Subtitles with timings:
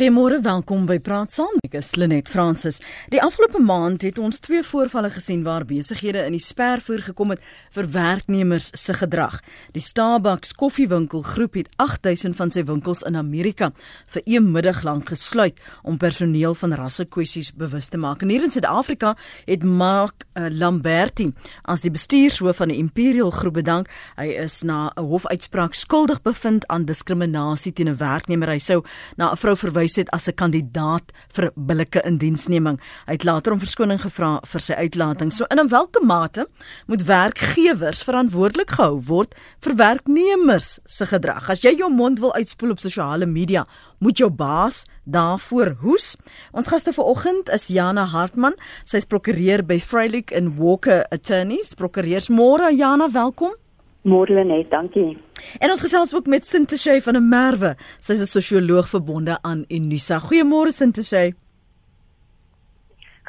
[0.00, 1.58] Goeiemôre, welkom by Praat Saam.
[1.60, 2.78] Ek is Lenet Fransis.
[3.12, 7.42] Die afgelope maand het ons twee voorvalle gesien waar besighede in die spervoer gekom het
[7.76, 9.36] vir werknemers se gedrag.
[9.76, 13.74] Die Starbucks koffiewinkel groep het 8000 van sy winkels in Amerika
[14.08, 18.22] vir 'n middag lank gesluit om personeel van rassekwessies bewus te maak.
[18.22, 21.30] En hier in Suid-Afrika het Mark uh, Lamberti
[21.64, 23.88] as die bestuurshoof van die Imperial groep bedank.
[24.16, 28.48] Hy is na 'n hofuitspraak skuldig bevind aan diskriminasie teen 'n werknemer.
[28.48, 28.82] Hy sou
[29.16, 32.80] na 'n vrou verwys het as 'n kandidaat vir billike indiensneming.
[33.06, 35.32] Hy het later om verskoning gevra vir sy uitlating.
[35.32, 36.48] So in 'n welke mate
[36.86, 41.50] moet werkgewers verantwoordelik gehou word vir werknemers se gedrag?
[41.50, 43.66] As jy jou mond wil uitspoel op sosiale media,
[43.98, 46.16] moet jou baas daarvoor hoes.
[46.52, 48.54] Ons gaste vanoggend is Jana Hartman.
[48.84, 51.74] Sy's prokureur by Freilich and Walker Attorneys.
[51.74, 53.54] Prokureurs môre Jana, welkom.
[54.02, 55.18] Môre net, dankie.
[55.60, 57.76] En ons gesels ook met Sinteshay van 'n Merwe.
[57.98, 60.18] Sy's 'n sosioloog verbonde aan Unisa.
[60.18, 61.34] Goeiemôre Sinteshay.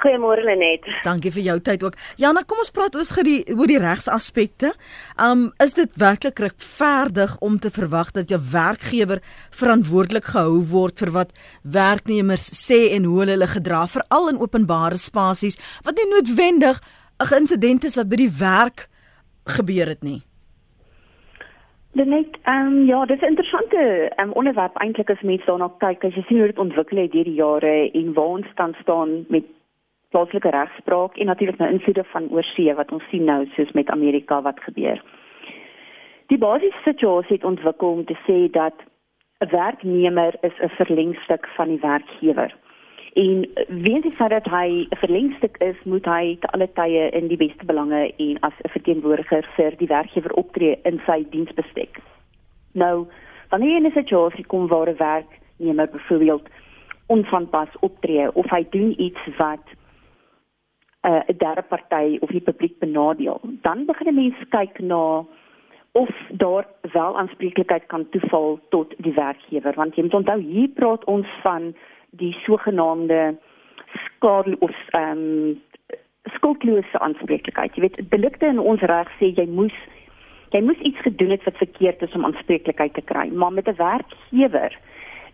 [0.01, 0.87] Goeiemôre Lenet.
[1.03, 1.97] Dankie vir jou tyd ook.
[2.17, 4.73] Jana, kom ons praat oor die oor die regsaspekte.
[5.21, 11.11] Um is dit werklik regverdig om te verwag dat jou werkgewer verantwoordelik gehou word vir
[11.11, 16.81] wat werknemers sê en hoe hulle hulle gedra, veral in openbare spasies wat nie noodwendig
[17.19, 18.89] 'n insident is wat by die werk
[19.45, 20.23] gebeur het nie?
[21.93, 26.15] Net ehm um, ja, dis 'n interessante um, onderwerp eintlik as mense daarna kyk, as
[26.15, 29.43] jy sien hoe dit ontwikkel het deur die jare en waar ons tans staan met
[30.09, 34.41] plaaslike regspraak en natuurlik nou invloede van oorsee wat ons sien nou soos met Amerika
[34.41, 35.03] wat gebeur.
[36.27, 38.77] Die basiese situasie het ontwikkel om te sê dat
[39.39, 42.55] 'n werknemer is 'n verlengstuk van die werkgewer.
[43.13, 47.27] En weens die feit dat hy 'n verlengstuk is, moet hy te alle tye in
[47.27, 51.99] die beste belange en as 'n verteenwoordiger vir die werkgewer optree in sy diensbestek.
[52.71, 53.07] Nou,
[53.49, 56.49] wanneer jy in 'n situasie kom waar 'n werknemer byvoorbeeld
[57.05, 59.65] onvanpas optree of hy doen iets wat
[61.01, 65.25] uh, 'n uh, derde party of die publiek benadeel, dan begin mense kyk na
[65.91, 71.03] of daar wel aanspreeklikheid kan toeval tot die werkgewer want jy moet onthou hier praat
[71.03, 71.73] ons van
[72.19, 73.37] die sogenaamde
[74.05, 75.61] skade of ehm um,
[76.35, 77.75] skuldlose aanspreeklikheid.
[77.75, 79.75] Jy weet, delikte in ons reg sê jy moes
[80.51, 83.79] jy moes iets gedoen het wat verkeerd is om aanspreeklikheid te kry, maar met 'n
[83.79, 84.77] werkgewer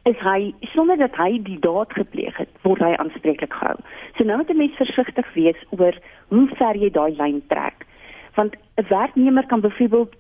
[0.05, 3.75] is hy sonder dat hy die daad gepleeg het, word hy aanspreeklik gehou.
[4.17, 5.95] So nou moet 'n mens versigtig wees oor
[6.29, 7.85] hoe ver jy daai lyn trek.
[8.35, 10.16] Want 'n werknemer kan byvoorbeeld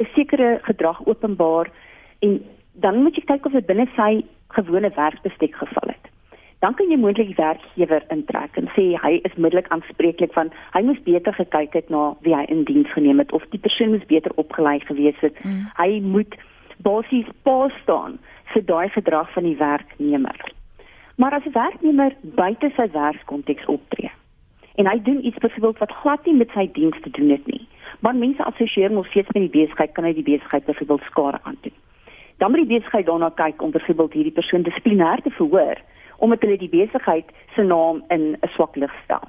[0.00, 1.70] 'n sekere gedrag openbaar
[2.20, 2.42] en
[2.72, 4.24] dan moet jy kyk of dit binne sy
[4.56, 6.10] gewone werkbestek geval het.
[6.62, 10.84] Dan kan jy moontlik die werkgewer intrek en sê hy is middelik aanspreeklik van hy
[10.86, 14.06] moes beter gekyk het na wie hy in diens geneem het of die persoon moes
[14.06, 15.34] beter opgelei gewees het.
[15.42, 15.66] Mm.
[15.80, 16.38] Hy moet
[16.86, 18.20] basies pas staan
[18.54, 20.38] vir daai gedrag van die werknemer.
[21.18, 24.10] Maar as 'n werknemer buite sy werkskonteks optree
[24.74, 27.68] en hy doen iets byvoorbeeld wat glad nie met sy diens te doen het nie,
[28.00, 31.76] maar mense assosieer hom steeds met die besigheid kan hy die besigheid byvoorbeeld skade aandoen
[32.42, 35.78] dan moet die besigheid daarna kyk om byvoorbeeld hierdie persoon dissiplinêr te verhoor
[36.18, 39.26] omdat hulle die besigheid se naam in 'n swak lig stel.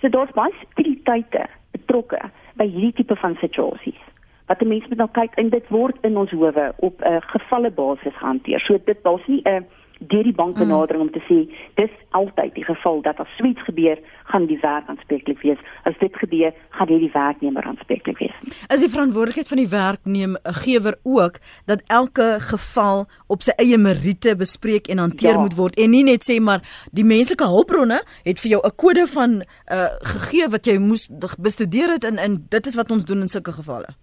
[0.00, 2.20] So daar's baie subtiliteite betrokke
[2.54, 4.02] by hierdie tipe van situasies.
[4.46, 7.70] Wat die mense moet nou kyk en dit word in ons howe op 'n gevalle
[7.70, 8.60] basis hanteer.
[8.60, 9.66] So dit daar's nie 'n
[9.98, 11.06] deur die bank benadering mm.
[11.06, 11.38] om te sê
[11.74, 13.98] dis altyd die geval dat as suits gebeur
[14.30, 18.90] gaan die werk aanspreeklik wees as dit gebeur gaan die werknemer aanspreeklik wees is die
[18.90, 21.40] verantwoordelikheid van die werknemer ook
[21.70, 25.40] dat elke geval op sy eie meriete bespreek en hanteer ja.
[25.40, 29.06] moet word en nie net sê maar die menslike hulpbronne het vir jou 'n kode
[29.06, 33.20] van uh, gegee wat jy moes bestudeer het en en dit is wat ons doen
[33.20, 33.94] in sulke gevalle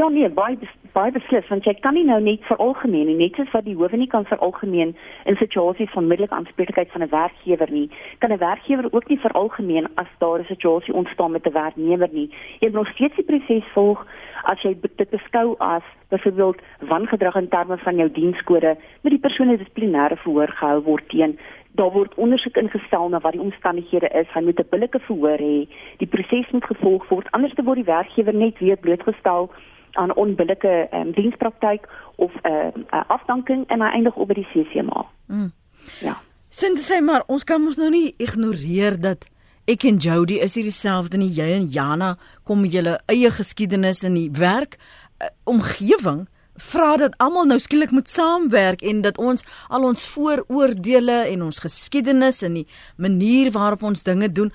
[0.00, 0.56] Ja nee, baie
[0.94, 3.74] baie beslis want jy kan nie nou net vir algemeen nie, net soos wat die
[3.76, 4.94] howe nie kan vir algemeen
[5.28, 7.90] in situasies van middelike aanspreeklikheid van 'n werkgewer nie,
[8.24, 12.08] kan 'n werkgewer ook nie vir algemeen as daar 'n situasie ontstaan met 'n werknemer
[12.12, 12.30] nie.
[12.60, 14.06] Jy moet nog steeds die proses volg
[14.44, 19.48] as jy dit beskou as byvoorbeeld wangedrag in terme van jou dienskode, moet die persoon
[19.48, 21.38] dissiplinêre verhoor gehou word teen
[21.74, 24.26] daar word ondersoek ingestel na wat die omstandighede is.
[24.34, 25.68] Hy moet 'n billike verhoor hê.
[25.98, 29.50] Die proses moet gevolg word anders word die werkgewer net weer blootgestel
[29.92, 34.48] aan onbillike um, dienspraktyk of 'n uh, uh, afdanking en hy eindig op by die
[34.52, 35.06] CCMA.
[35.26, 35.52] Mm.
[36.00, 36.20] Ja.
[36.48, 39.28] Sien dit sê maar ons kan mos nou nie ignoreer dat
[39.64, 44.02] ek en Jody is hier dieselfde nie jy en Jana kom met julle eie geskiedenis
[44.02, 46.26] in die werk uh, omgewing
[46.60, 51.62] vra dat almal nou skielik moet saamwerk en dat ons al ons vooroordeele en ons
[51.64, 52.66] geskiedenis en die
[52.96, 54.52] manier waarop ons dinge doen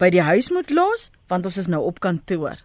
[0.00, 2.58] by die huis moet los want ons is nou op kantoor.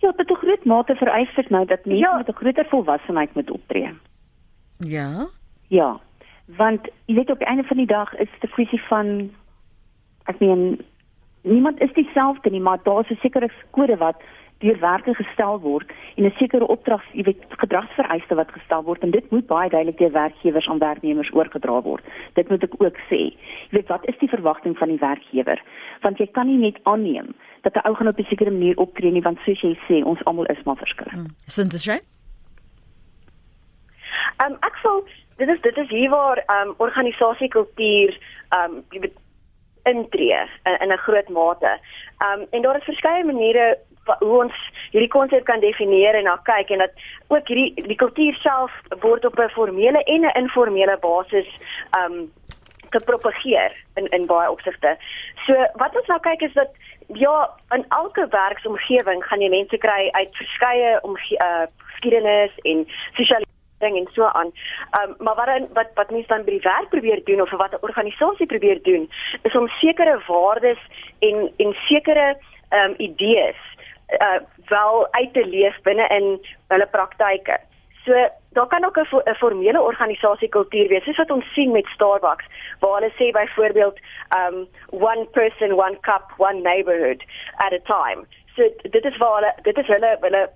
[0.00, 2.16] Ja, is 'n groot mate vereis dit nou dat mense ja.
[2.16, 3.94] met 'n groter volwassenheid moet optree.
[4.76, 5.26] Ja.
[5.68, 6.00] Ja.
[6.44, 9.30] Want jy weet op die einde van die dag is dit 'n kwessie van
[10.24, 10.80] ek meen
[11.42, 14.22] niemand is dieselfde nie, maar daar's 'n sekere kode wat
[14.60, 19.10] deur werkers gestel word en 'n sekere opdrag, jy weet, gedragsvereiste wat gestel word en
[19.10, 22.04] dit moet baie duidelik deur werkgewers aan werknemers oorgedra word.
[22.34, 23.32] Dit moet ek ook sê.
[23.70, 25.62] Jy weet, wat is die verwagting van die werkgewer?
[26.00, 29.10] Want jy kan nie net aanneem dat 'n ou gaan op 'n sekere manier optree
[29.10, 31.16] nie, want soos jy sê, ons almal is maar verskillend.
[31.16, 31.34] Hmm.
[31.44, 32.00] Sintesie?
[34.40, 35.04] Ehm um, ek voel
[35.36, 38.18] dit is dit is hier waar ehm um, organisasiekultuur
[38.48, 39.18] ehm um, jy weet
[39.82, 41.78] intree in, in 'n groot mate.
[42.18, 43.78] Ehm um, en daar is verskeie maniere
[44.18, 44.52] hoe ons
[44.90, 46.90] hierdie konsep kan definieer en na kyk en dat
[47.28, 51.48] ook hierdie die kultuur self word op 'n formele en 'n informele basis
[51.90, 52.32] ehm um,
[52.90, 54.96] gepropageer in in baie opsigte.
[55.46, 56.70] So wat ons nou kyk is dat
[57.06, 62.86] ja, in elke werksomgewing gaan jy mense kry uit verskeie om uh, geskiedenis en
[63.18, 64.52] sosialisering en so aan.
[64.90, 67.72] Ehm um, maar wat wat wat mense dan by die werk probeer doen of wat
[67.72, 69.10] 'n organisasie probeer doen
[69.42, 70.80] is om sekere waardes
[71.18, 72.36] en en sekere
[72.68, 73.60] ehm um, idees
[74.18, 77.58] uh, wel uit te leef binne in hulle praktyke.
[78.04, 82.46] So daar kan ook 'n formele organisasiekultuur wees, soos wat ons sien met Starbucks,
[82.78, 83.98] waar hulle sê byvoorbeeld
[84.36, 87.24] um one person one cup one neighborhood
[87.56, 88.26] at a time.
[88.56, 90.50] So dit is waar hulle dit is hulle hulle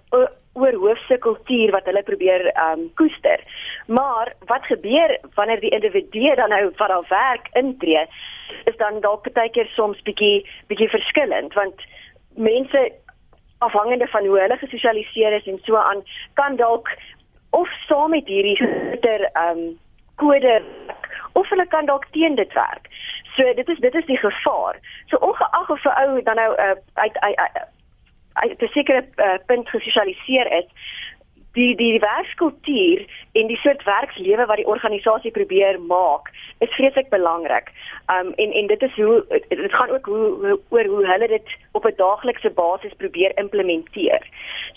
[0.53, 3.41] oorhoofse kultuur wat hulle probeer um koester.
[3.87, 8.07] Maar wat gebeur wanneer die individu dan nou wat al werk intree,
[8.65, 11.83] is dan dalk baie keer soms bietjie bietjie verskillend want
[12.35, 12.93] mense
[13.67, 16.03] afhangende van hoe hulle gesosialiseer is en so aan
[16.41, 16.89] kan dalk
[17.51, 19.79] of saam met hierdie groter ehm um,
[20.23, 20.63] kode
[21.33, 22.89] of hulle kan dalk teen dit werk.
[23.37, 24.77] So dit is dit is die gevaar.
[25.07, 27.39] So ongeag of 'n ou dan nou uh, uit uit
[28.33, 30.69] uit 'n sekere uh, punt gesosialiseer is,
[31.55, 37.71] die die werkskultuur en die soort werkslewe wat die organisasie probeer maak is vreeslik belangrik.
[38.15, 41.55] Um en en dit is hoe dit gaan ook hoe, hoe oor hoe hulle dit
[41.73, 44.23] op 'n daaglikse basis probeer implementeer.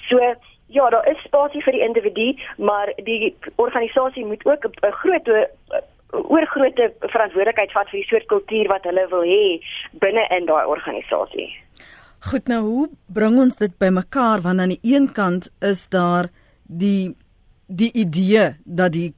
[0.09, 0.19] So
[0.67, 5.27] ja, daar is spasie vir die individu, maar die organisasie moet ook 'n groot
[6.11, 9.59] oor grootte verantwoordelikheid vat vir die soort kultuur wat hulle wil hê
[9.99, 11.49] binne in daai organisasie.
[12.29, 16.29] Goed nou, hoe bring ons dit bymekaar want aan die een kant is daar
[16.67, 17.15] die
[17.67, 19.13] die idee dat die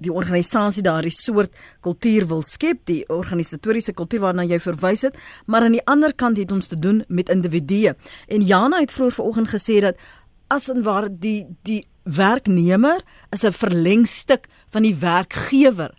[0.00, 1.52] die organisasie daardie soort
[1.84, 6.40] kultuur wil skep, die organisatoriese kultuur waarna jy verwys het, maar aan die ander kant
[6.40, 7.92] het ons te doen met individue.
[8.28, 10.00] En Jana het vroeër vanoggend gesê dat
[10.48, 15.92] as en waar die die werknemer is 'n verlengstuk van die werkgewer.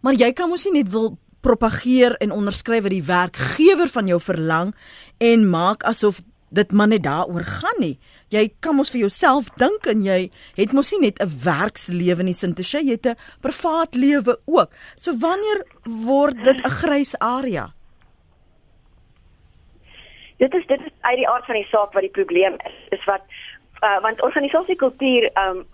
[0.00, 4.20] Maar jy kan mos nie net wil propageer en onderskryf wat die werkgewer van jou
[4.20, 4.74] verlang
[5.18, 6.20] en maak asof
[6.54, 7.98] dit maar net daaroor gaan nie
[8.34, 10.18] jy kan mos vir jouself dink en jy
[10.56, 14.70] het mos nie net 'n werkslewe nie, Sintisha, jy het 'n privaat lewe ook.
[14.96, 17.72] So wanneer word dit 'n grys area?
[20.38, 22.98] Dit is dit is uit die aard van die saak wat die probleem is.
[22.98, 23.22] Is wat
[23.82, 25.66] uh, want organisasiekultuur um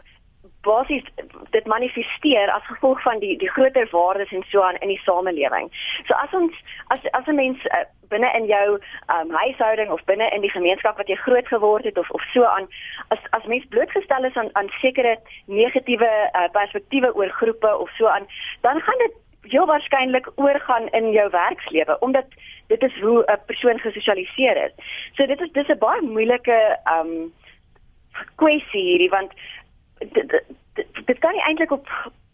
[0.63, 1.05] basies
[1.51, 5.71] dit manifesteer as gevolg van die die groter waardes en so aan in die samelewing.
[6.07, 6.55] So as ons
[6.89, 8.79] as as 'n mens uh, binne in jou
[9.15, 12.45] um, huishouding of binne in die gemeenskap wat jy groot geword het of of so
[12.45, 12.69] aan
[13.09, 18.07] as as mens blootgestel is aan aan sekere negatiewe uh, perspektiewe oor groepe of so
[18.07, 18.27] aan,
[18.61, 19.13] dan gaan dit
[19.43, 22.27] heel waarskynlik oorgaan in jou werkslewe omdat
[22.67, 24.73] dit is hoe 'n persoon gesosialiseer is.
[25.13, 27.33] So dit is dis 'n baie moeilike um
[28.37, 29.33] kwessie hierdie want
[30.01, 30.43] dit
[31.05, 31.89] dit kan nie eintlik op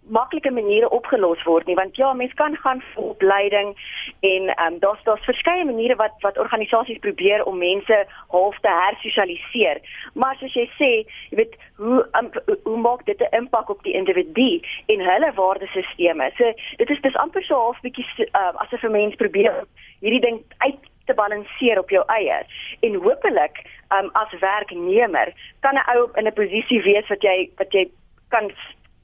[0.08, 3.73] maklike maniere opgelos word nie want ja mens kan gaan vir opleiding
[4.20, 8.68] en ehm um, daar's daar's verskeie maniere wat wat organisasies probeer om mense half te
[8.68, 9.80] hersosialiseer.
[10.14, 10.90] Maar soos jy sê
[11.30, 12.30] jy weet hoe um,
[12.62, 17.23] hoe maak dit 'n impak op die individu en hulle waardesisteme so dit is dis
[17.25, 19.64] amper so half bietjie uh, asof 'n mens probeer
[20.00, 22.38] hierdie ding uit te balanseer op jou eie.
[22.80, 27.73] En hopelik um, as werknemer kan 'n ou in 'n posisie wees wat jy wat
[27.73, 27.90] jy
[28.28, 28.50] kan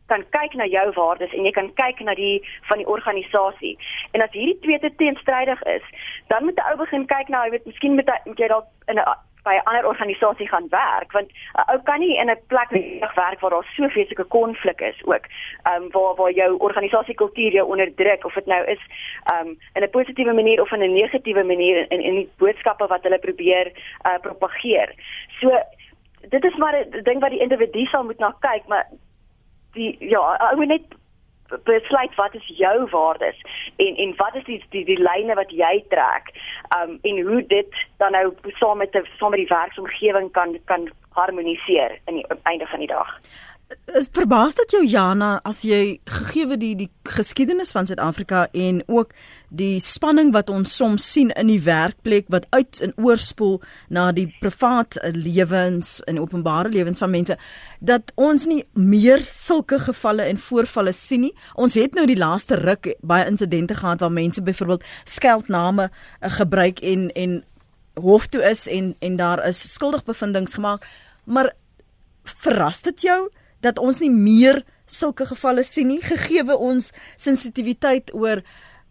[0.07, 3.79] kan kyk na jou waardes en jy kan kyk na die van die organisasie.
[4.13, 5.85] En as hierdie twee te teenstrydig is,
[6.29, 8.99] dan moet 'n ou begin kyk na, jy weet, miskien moet, moet jy dalk in
[8.99, 9.09] 'n
[9.43, 12.71] by 'n ander organisasie gaan werk want 'n ou kan nie in 'n plek
[13.15, 15.27] werk waar daar so feeslike konflik is ook.
[15.63, 18.83] Ehm um, waar waar jou organisasiekultuur jou onderdruk of dit nou is
[19.33, 22.87] ehm um, in 'n positiewe manier of in 'n negatiewe manier in in die boodskappe
[22.87, 23.73] wat hulle probeer
[24.07, 24.95] uh, propageer.
[25.41, 25.63] So
[26.29, 28.87] dit is maar 'n ding wat die individu sal moet na kyk, maar
[29.73, 30.83] die ja, ek moet net
[31.65, 33.39] besluit wat is jou waardes
[33.77, 36.33] en en wat is die die, die lyne wat jy trek
[36.79, 40.91] um en hoe dit dan nou saam met die saam met die werksomgewing kan kan
[41.13, 43.21] harmoniseer in die einde van die dag.
[43.87, 49.13] is verbaas dat jou Jana as jy gegee die die geskiedenis van Suid-Afrika en ook
[49.53, 53.59] die spanning wat ons soms sien in die werkplek wat uit en oorspoel
[53.93, 57.37] na die privaat lewens en openbare lewens van mense
[57.81, 61.35] dat ons nie meer sulke gevalle en voorvalle sien nie.
[61.55, 66.81] Ons het nou die laaste ruk baie insidente gehad waar mense byvoorbeeld skeldname uh, gebruik
[66.81, 67.43] en en
[68.01, 70.89] hof toe is en en daar is skuldigbevindings gemaak.
[71.25, 71.53] Maar
[72.25, 73.29] verras dit jou
[73.61, 78.43] dat ons nie meer sulke gevalle sien nie gegee ons sensitiwiteit oor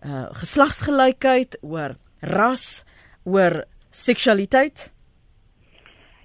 [0.05, 2.86] uh geslagsgelykheid, oor ras,
[3.24, 4.89] oor seksualiteit?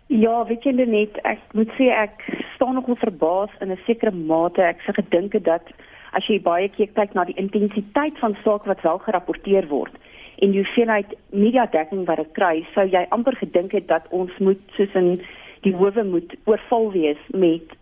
[0.07, 2.23] Ja, weet jy net ek moet sê ek
[2.55, 4.63] staan nogal verbaas in 'n sekere mate.
[4.63, 5.67] Ek se gedink dat
[6.13, 9.93] as jy baie keer kyk na die intensiteit van sake wat wel gerapporteer word
[10.39, 14.31] en die hoeveelheid media dekking wat dit kry, sou jy amper gedink het dat ons
[14.39, 15.17] moet soos in
[15.65, 17.77] die howe moet oorval wees met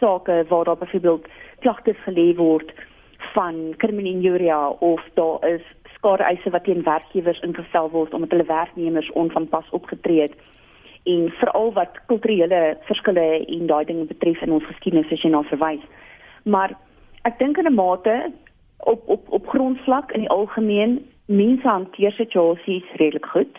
[0.00, 1.28] sake waar daar byvoorbeeld
[1.60, 2.72] klagtes gelê word
[3.34, 5.62] van krimininjuria of daar is
[5.94, 10.34] skadeeise wat teen werkgewers ingestel word omdat hulle werknemers onvanpas opgetree het
[11.04, 15.42] en veral wat kulturele verskille en daai dinge betref in ons geskiedenis as jy na
[15.50, 15.82] verwys.
[16.44, 16.76] Maar
[17.28, 18.32] ek dink in 'n mate
[18.78, 23.58] op op op grondvlak in die algemeen mense hanteer situasies redelik goed.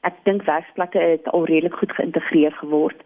[0.00, 3.02] Ek dink werksplekke het al redelik goed geïntegreer geword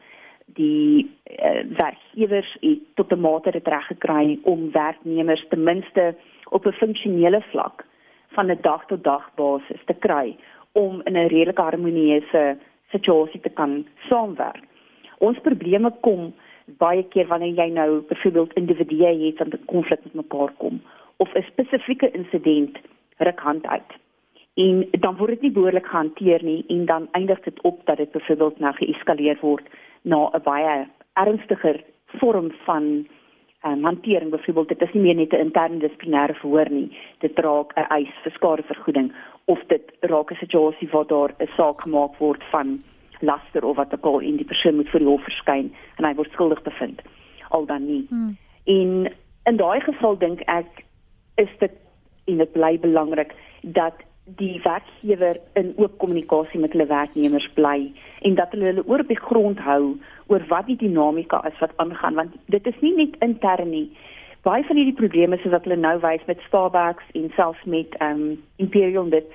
[0.55, 6.15] die uh, werkgewers het tot 'n mate dit reg gekry om werknemers ten minste
[6.49, 7.85] op 'n funksionele vlak
[8.29, 10.37] van 'n dag tot dag basis te kry
[10.73, 12.57] om in 'n redelike harmonieuse
[12.91, 14.65] situasie te kan saamwerk.
[15.19, 16.35] Ons probleme kom
[16.65, 20.83] baie keer wanneer jy nou byvoorbeeld individue het wat 'n konflik met mekaar kom
[21.17, 22.79] of 'n spesifieke insident
[23.17, 23.93] ruk hand uit.
[24.57, 28.11] En dan word dit nie behoorlik gehanteer nie en dan eindig dit op dat dit
[28.11, 29.67] byvoorbeeld nou geeskaleer word
[30.03, 33.07] na 'n baie ernstiger vorm van
[33.67, 34.31] um, hantering.
[34.31, 36.97] Byvoorbeeld dit is nie meer net 'n interne dissiplinêre verhoor nie.
[37.19, 39.13] Dit raak 'n eis vir skadevergoeding
[39.45, 42.83] of dit raak 'n situasie waar daar 'n saak gemaak word van
[43.21, 46.15] laster of wat ook al en die persoon moet voor die hof verskyn en hy
[46.15, 47.03] word skuldig bevind.
[47.49, 48.07] Al dan nie.
[48.09, 48.37] Hmm.
[48.65, 49.13] en
[49.45, 50.85] in daai geval dink ek
[51.35, 51.73] is dit
[52.25, 53.95] en dit bly belangrik dat
[54.27, 57.93] die werkgewer in oop kommunikasie met hulle werknemers bly
[58.27, 61.77] en dat hulle hulle oor op die grond hou oor wat die dinamika is wat
[61.83, 63.87] aangaan want dit is nie net intern nie.
[64.43, 68.43] Baie van hierdie probleme soos wat hulle nou wys met Starbucks en selfs met um,
[68.63, 69.31] Imperial dit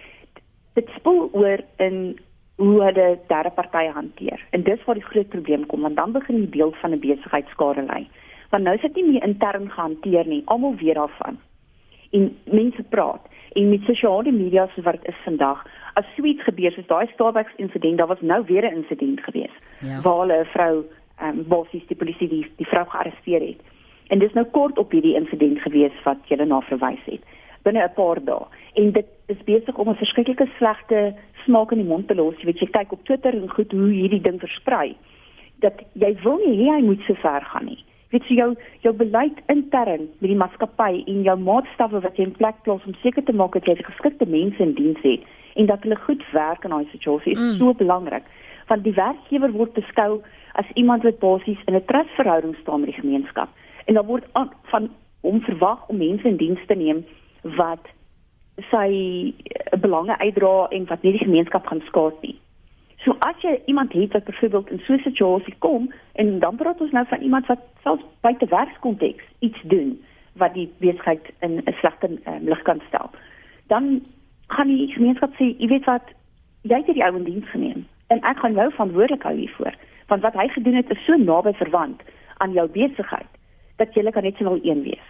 [0.75, 2.19] dit spoel oor in
[2.59, 4.43] hoe hulle derde partye hanteer.
[4.51, 7.47] En dis waar die groot probleem kom want dan begin die beeld van 'n besigheid
[7.55, 8.03] skade lê
[8.51, 11.39] want nou is dit nie meer intern gehanteer nie almal weet daarvan.
[12.11, 16.87] En mense praat en met sosiale media so wat is vandag as suits gebeur soos
[16.87, 20.01] daai Starbucks insident daar was nou weer 'n insident gewees ja.
[20.01, 20.85] waar 'n vrou
[21.17, 23.59] ehm um, bossies die polisie die, die vrou gearresteer het.
[24.07, 27.23] En dis nou kort op hierdie insident gewees wat jy na verwys het
[27.63, 28.45] binne 'n paar dae.
[28.73, 31.13] En dit is besig om 'n verskriklike slegte
[31.45, 32.35] smaak in die mond te los.
[32.37, 34.95] Jy weet jy kyk op Twitter en goed hoe hierdie ding versprei
[35.61, 38.49] dat jy wil nie hê hy moet so ver gaan nie weet jy jou
[38.85, 42.97] jou beleid intern met die maatskappy en jou maatstawwe wat jy in plek plaas om
[43.03, 45.23] seker te maak dat jy geskikte mense in diens het
[45.59, 47.57] en dat hulle goed werk in daai situasie is mm.
[47.59, 48.27] so belangrik.
[48.67, 50.21] Want die werkgewer word beskou
[50.59, 53.49] as iemand wat basies in 'n trustverhouding staan met die gemeenskap.
[53.85, 54.27] En dan word
[54.71, 54.89] van
[55.21, 57.03] hom verwag om mense in diens te neem
[57.57, 57.85] wat
[58.69, 58.87] sy
[59.43, 62.39] eh, belange uitdra en wat nie die gemeenskap gaan skaad nie
[63.03, 66.81] So as jy iemand het wat byvoorbeeld in so 'n situasie kom en dan praat
[66.81, 70.03] ons nou van iemand wat selfs buite werkskonteks iets doen
[70.33, 73.09] wat die besigheid in 'n slegte um, lig kan stel.
[73.67, 74.05] Dan
[74.47, 76.03] gaan die gemeenskap sê, jy weet wat,
[76.61, 79.75] jy het hierdie ou in diens geneem en ek gaan jou verantwoordelik hou hiervoor,
[80.07, 82.01] want wat hy gedoen het is so naby verwant
[82.37, 83.31] aan jou besigheid
[83.75, 85.07] dat jy kan net so wel een wees.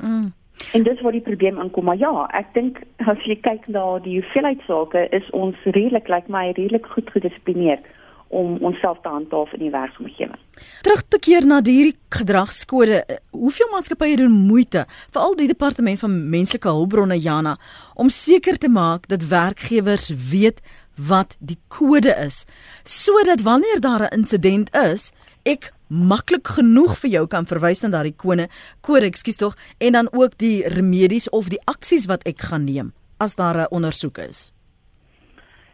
[0.00, 0.32] Mm.
[0.72, 4.20] En dis waar die probleem aankom, maar ja, ek dink as jy kyk na die
[4.20, 7.84] hoeveelheid sake, is ons redelik lyk like my redelik goed gedissiplineerd
[8.32, 10.38] om onsself te handhaaf in die werksomgewing.
[10.80, 13.02] Terug te keer na hierdie gedragskode,
[13.36, 17.58] hoeveel maatskappye doen moeite, veral die departement van menslike hulpbronne Jana,
[17.94, 20.64] om seker te maak dat werkgewers weet
[20.96, 22.44] wat die kode is,
[22.88, 25.12] sodat wanneer daar 'n insident is,
[25.44, 28.48] ek maklik genoeg vir jou kan verwys na daardie kode,
[28.80, 32.92] kode, ekskuus tog, en dan ook die remedies of die aksies wat ek gaan neem
[33.20, 34.52] as daar 'n ondersoek is.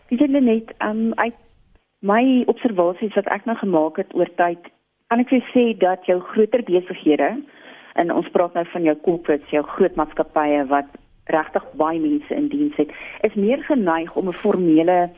[0.09, 1.35] Dis net um uit
[2.01, 4.59] my observasies wat ek nou gemaak het oor tyd,
[5.09, 7.43] kan ek sê dat jou groter besighede
[7.95, 10.87] en ons praat nou van jou corporates, jou groot maatskappye wat
[11.27, 12.91] regtig baie mense in diens het,
[13.23, 15.11] is meer geneig om 'n formele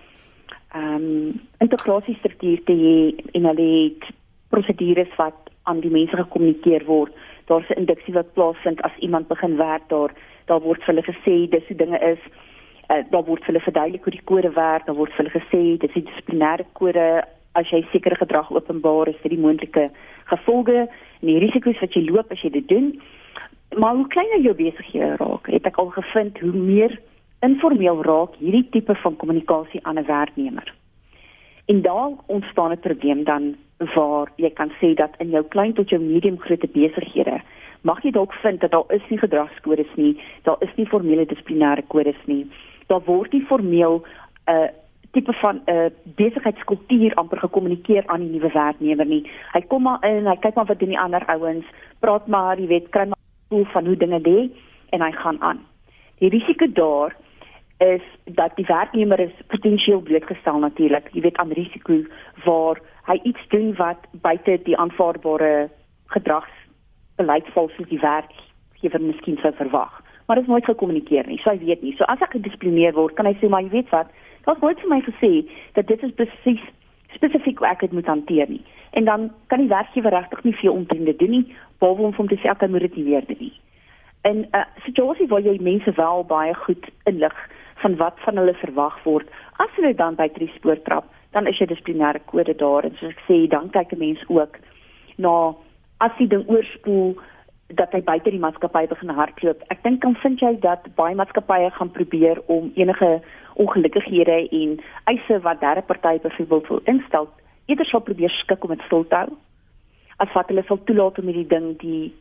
[0.74, 2.96] ehm um, integrasiestruktuur te hê
[3.34, 4.19] en hulle het
[4.50, 7.12] prosedures wat aan die mense gekommunikeer word.
[7.46, 10.10] Daar's 'n induksie wat plaasvind as iemand begin werk daar,
[10.46, 12.22] daar word vir hulle gesê dis hoe dinge is.
[12.90, 15.78] Uh, daar word vir hulle verduidelik hoe die kode werk, daar word vir hulle gesê
[15.78, 19.90] dis die dissiplinêre kode as jy sekere gedrag openbaar is vir die moontlike
[20.24, 20.88] gevolge
[21.20, 23.00] en die risiko's wat jy loop as jy dit doen.
[23.78, 26.98] Maar hoe kleiner jou besighede raak, het ek al gevind hoe meer
[27.46, 30.74] informeel raak hierdie tipe van kommunikasie aan 'n werknemer.
[31.66, 33.56] En daar ontstaan 'n probleem dan
[33.94, 37.40] waar jy kan sê dat in jou klein tot jou medium grootte besighede
[37.82, 40.12] mag jy dalk vind dat daar is nie gedragskodes nie,
[40.44, 42.44] daar is nie formele dissiplinêre kodes nie.
[42.92, 44.02] Daar word nie formeel
[44.46, 44.68] 'n uh,
[45.12, 49.30] tipe van 'n uh, besigheidskultuur amper gekommunikeer aan die nuwe werknemer nie.
[49.52, 51.64] Hy kom maar in, hy kyk maar wat doen die ander ouens,
[51.98, 54.50] praat maar, jy weet, kry maar 'n gevoel van hoe dinge lê
[54.90, 55.60] en hy gaan aan.
[56.18, 57.16] Die risiko daar
[57.78, 61.94] is dat die werknemer is potensieel blootgestel natuurlik, jy weet aan risiko
[62.44, 62.80] waar
[63.10, 65.68] hy iets doen wat buite die aanvaarbare
[66.14, 70.00] gedragsbeleid val soos die werkgewer miskien sou verwag.
[70.26, 71.40] Maar dit is nooit gekommunikeer nie.
[71.42, 71.94] So hy weet nie.
[71.98, 74.12] So as ek gedisiplineer word, kan hy sê maar jy weet wat,
[74.46, 75.32] daar's nooit vir my gesê
[75.78, 76.62] dat dit is presies
[77.16, 78.62] spesifiek hoe ek dit moet hanteer nie.
[78.94, 81.46] En dan kan die werkgewer regtig nie veel omtrent dit doen nie,
[81.82, 83.54] behalwe om hom te sê ek moet dit nie weer doen nie.
[84.22, 87.36] En 'n uh, situasie waar jy mense wel baie goed inlig
[87.82, 89.26] van wat van hulle verwag word.
[89.56, 93.14] As hulle dan by drie spoor trap, dan is jy dissiplinêre kode daar en soos
[93.14, 94.58] ek sê, dan kyk 'n mens ook
[95.18, 95.54] na
[96.00, 97.16] as jy ding oorspoel
[97.78, 99.62] dat hy buite die maatskappy begin hardloop.
[99.70, 103.20] Ek dink dan vind jy dat baie maatskappye gaan probeer om enige
[103.54, 107.28] ongelukkighede en eise wat derde partye byvoorbeeld wil instel,
[107.66, 109.36] eerder sal probeer skik om dit stil te hou.
[110.18, 112.12] As wat hulle sal toelaat om hierdie ding die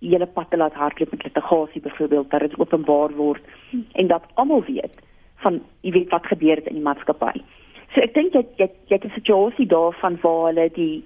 [0.00, 3.42] hele pad te laat hardloop met litigasie byvoorbeeld dat dit openbaar word
[3.92, 5.00] en dat almal weet
[5.44, 7.40] van jy weet wat gebeur het in die maatskappy.
[7.96, 11.04] So ek dink jy jy jy het 'n situasie daarvan waar hulle die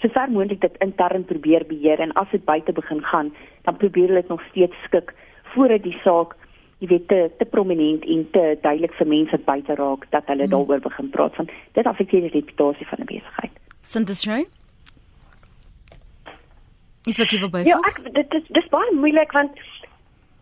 [0.00, 3.34] so ver moontlik dit intern probeer beheer en as dit buite begin gaan,
[3.64, 5.14] dan probeer hulle dit nog steeds skik
[5.54, 6.36] voordat die saak
[6.78, 10.54] jy weet te, te prominent en te duidelik vir mense buite raak dat hulle hmm.
[10.54, 13.54] daaroor begin praat van dit affekteer die reputasie van 'n besigheid.
[13.82, 14.46] Sintesie
[17.10, 17.66] Is wat jy wil byvoeg?
[17.66, 19.58] Ja, ek dit is dis baie moeilik want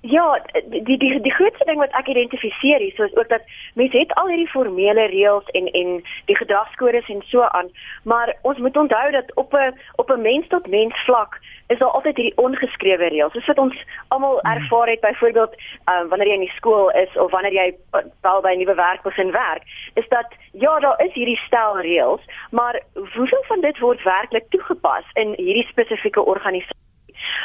[0.01, 3.43] ja, die die die grootste ding wat ek identifiseer hier, so is ook dat
[3.75, 7.69] mense het al hierdie formele reëls en en die gedragskodes en so aan,
[8.05, 11.89] maar ons moet onthou dat op 'n op 'n mens tot mens vlak is daar
[11.89, 13.33] altyd hierdie ongeskrewe reëls.
[13.33, 14.53] Soos wat ons almal hmm.
[14.53, 15.55] ervaar het byvoorbeeld
[15.93, 17.77] um, wanneer jy in die skool is of wanneer jy
[18.21, 19.63] wel by 'n nuwe werk begin werk,
[19.95, 25.05] is dat ja, daar is hierdie stel reëls, maar hoeveel van dit word werklik toegepas
[25.13, 26.90] in hierdie spesifieke organisasie?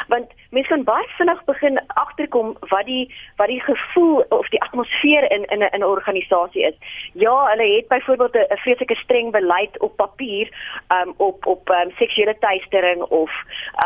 [0.08, 5.30] Want mense kan baie vinnig begin agterkom wat die wat die gevoel of die atmosfeer
[5.30, 6.76] in in 'n in 'n organisasie is.
[7.12, 10.48] Ja, hulle het byvoorbeeld 'n vreeslike streng beleid op papier
[10.88, 13.30] um op op um, seksuele teistering of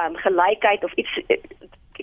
[0.01, 1.37] um gelykheid of iets eh,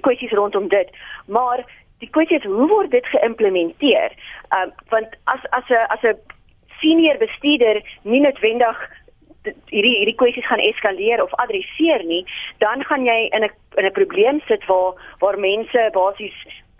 [0.01, 0.89] kwessies rondom dit.
[1.25, 1.65] Maar
[1.99, 4.11] die kwessie is hoe word dit geïmplementeer?
[4.57, 6.19] Um want as as 'n as 'n
[6.79, 8.89] senior bestuurder nie noodwendig
[9.69, 12.25] hierdie hierdie kwessies gaan eskaleer of adresseer nie,
[12.57, 16.37] dan gaan jy in 'n in 'n probleem sit waar waar mense basies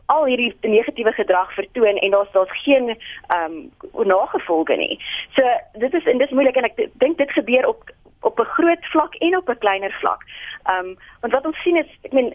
[0.07, 2.89] al hierdie negatiewe gedrag vertoon en daar's daar's geen
[3.27, 3.55] ehm
[3.93, 4.99] um, nagevolge nie.
[5.35, 8.85] So dit is en dis moeilik en ek dink dit gebeur op op 'n groot
[8.85, 10.21] vlak en op 'n kleiner vlak.
[10.63, 12.33] Ehm um, want wat ons sien is ek meen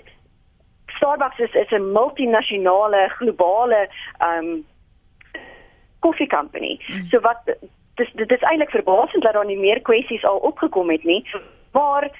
[0.86, 4.66] Starbucks is is 'n multinasjonale globale ehm um,
[6.00, 6.80] koffie company.
[6.88, 7.02] Mm.
[7.10, 7.56] So wat
[7.94, 11.26] dis dit is eintlik verbasend dat daar nie meer kwessies al opgekom het nie.
[11.72, 12.10] Maar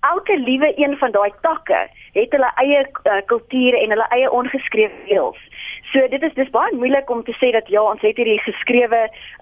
[0.00, 4.92] elke liewe een van daai takke het hulle eie uh, kulture en hulle eie ongeskrewe
[5.08, 5.40] reëls.
[5.92, 9.00] So dit is dis baie moeilik om te sê dat ja, ons het hierdie geskrewe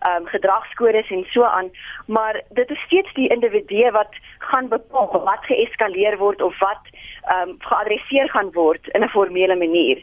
[0.08, 1.70] um, gedragskodes en so aan,
[2.06, 6.92] maar dit is steeds die individu wat gaan bepaal wat geeskaleer word of wat
[7.36, 10.02] um, geadresseer gaan word in 'n formele manier.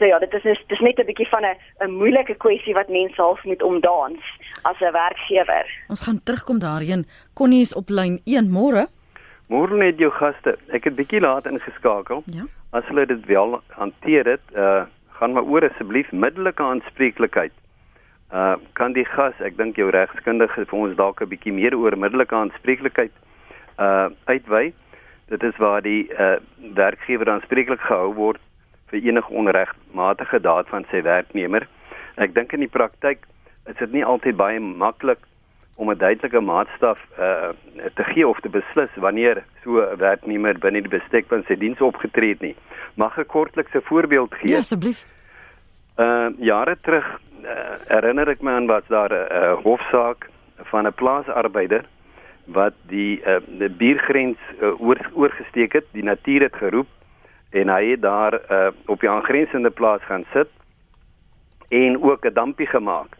[0.00, 3.20] So ja, dit is dis net 'n bietjie van 'n 'n moeilike kwessie wat mense
[3.22, 4.22] half moet omdans
[4.62, 5.66] as 'n werkgewer.
[5.88, 7.06] Ons gaan terugkom daarheen.
[7.34, 8.86] Connie is op lyn 1 môre.
[9.48, 10.58] Môre net jou gaste.
[10.72, 12.22] Ek het bietjie laat ingeskakel.
[12.26, 12.44] Ja.
[12.70, 17.52] As hulle dit wel hanteer het, uh gaan maar oor asseblief middelike aanspreeklikheid.
[18.32, 21.96] Uh kan die gas, ek dink jou regskundige vir ons dalk 'n bietjie meer oor
[21.98, 23.12] middelike aanspreeklikheid
[23.78, 24.72] uh uitwy.
[25.28, 26.36] Dit is waar die uh
[26.74, 28.40] werkgewer aanspreeklik gehou word
[28.90, 31.66] vir enige onregmatige daad van sy werknemer.
[32.16, 33.26] Ek dink in die praktyk
[33.70, 35.22] is dit nie altyd baie maklik
[35.80, 37.50] om 'n duidelike maatstaf uh,
[37.94, 41.80] te gee of te beslis wanneer so 'n werknemer binne die bestek van sy diens
[41.80, 42.56] opgetree het nie.
[42.94, 44.52] Mag ek kortliks 'n voorbeeld gee?
[44.52, 45.06] Ja, asseblief.
[45.96, 47.06] Uh jare terug
[47.44, 50.28] uh, herinner ek my aan wat daar 'n uh, hofsaak
[50.70, 51.84] van 'n plaasarbeider
[52.46, 56.88] wat die uh, die biergrens uh, oor, oorgesteek het, die natuur het geroep
[57.50, 60.48] en hy het daar uh, op die aangrensende plaas gaan sit
[61.68, 63.16] en ook 'n dampie gemaak.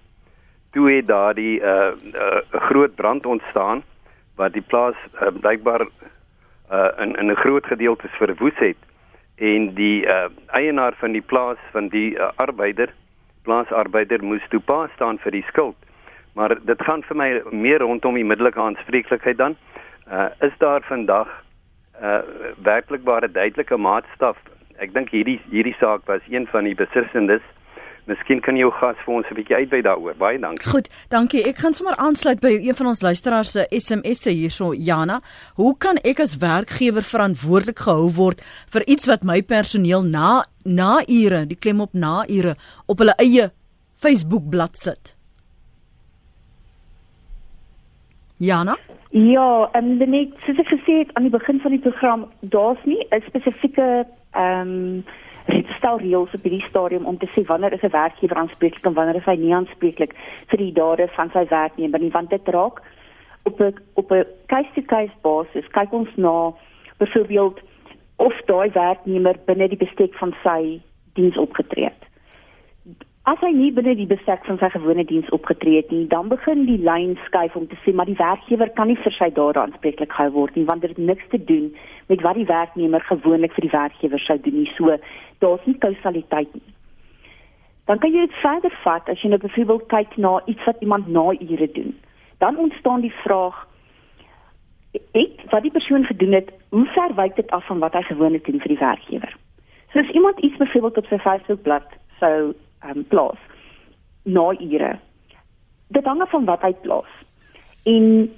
[0.70, 3.82] Toe het daar die 'n uh, uh, groot brand ontstaan
[4.36, 8.76] wat die plaas uh, blykbaar uh, in in 'n groot gedeelte verwoes het
[9.36, 12.92] en die uh, eienaar van die plaas van die uh, arbeider
[13.42, 15.76] plaasarbeider moes toe pa staan vir die skuld.
[16.34, 19.56] Maar dit gaan vir my meer rondom die middelike aanspreeklikheid dan.
[20.10, 21.28] Uh, is daar vandag
[22.02, 22.20] uh,
[22.64, 24.36] werklikbare duidelike maatstaf?
[24.78, 27.44] Ek dink hierdie hierdie saak was een van die beslissendes
[28.10, 30.16] Miskien kan jou gas vir ons 'n bietjie uitwy daaroor.
[30.18, 30.66] Baie dankie.
[30.70, 31.44] Goed, dankie.
[31.46, 35.20] Ek gaan sommer aansluit by een van ons luisteraars se SMS'e hierso, Jana.
[35.54, 38.40] Hoe kan ek as werkgewer verantwoordelik gehou word
[38.72, 43.14] vir iets wat my personeel na na ure, die klem op na ure op hulle
[43.18, 43.50] eie
[44.00, 45.19] Facebook bladsy sit?
[48.40, 48.76] Jana?
[49.10, 52.80] Ja, en um, net soos ek gesê het aan die begin van die program, daar's
[52.88, 55.04] nie 'n spesifieke ehm um,
[55.76, 59.16] stel reëls op hierdie stadium om te sê wanneer is 'n werkgewer aanspreeklik en wanneer
[59.16, 60.14] is hy nie aanspreeklik
[60.50, 62.82] vir die dade van sy werknemer nie want dit raak
[63.44, 66.52] op 'n op 'n case-to-case basis kyk ons na
[66.98, 67.60] byvoorbeeld
[68.16, 70.80] of daai werknemer binne die bestek van sy
[71.14, 72.09] diens opgetree het
[73.30, 76.64] As hy nie binne die bestek van sy gewone diens opgetree het nie, dan begin
[76.66, 80.16] die lyn skuif om te sê maar die werkgewer kan nie vir sy dade aanspreeklik
[80.16, 81.68] gehou word nie want dit niks te doen
[82.08, 84.70] met wat die werknemer gewoonlik vir die werkgewer sou doen nie.
[84.74, 84.96] So
[85.44, 86.72] daar's nie kausaliteit nie.
[87.86, 91.12] Dan kan jy dit verder vat as jy nou byvoorbeeld kyk na iets wat iemand
[91.18, 91.94] na ure doen.
[92.42, 93.60] Dan ontstaan die vraag
[95.20, 98.48] ek wat die persoon gedoen het, hoe ver wyk dit af van wat hy gewoonlik
[98.48, 99.38] doen vir die werkgewer?
[99.92, 102.52] So as iemand iets byvoorbeeld op sy Facebook bladsy sou
[102.84, 103.38] um, plaas
[104.22, 104.98] na ure.
[105.88, 107.10] Dit hang af van wat hy plaas.
[107.82, 108.30] En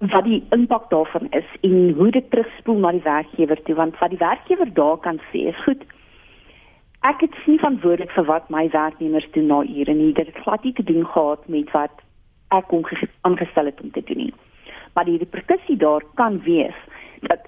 [0.00, 4.10] wat die impak daarvan is en hoe dit terugspoel na die werkgewer toe want wat
[4.10, 5.82] die werkgewer daar kan sê is goed.
[7.00, 10.12] Ek het nie verantwoordelik vir wat my werknemers doen na ure nie.
[10.12, 12.02] Dit het glad nie te doen gehad met wat
[12.48, 12.84] ek hom
[13.28, 14.34] aangestel het om te doen nie.
[14.94, 16.76] Maar die reperkussie daar kan wees
[17.28, 17.46] dat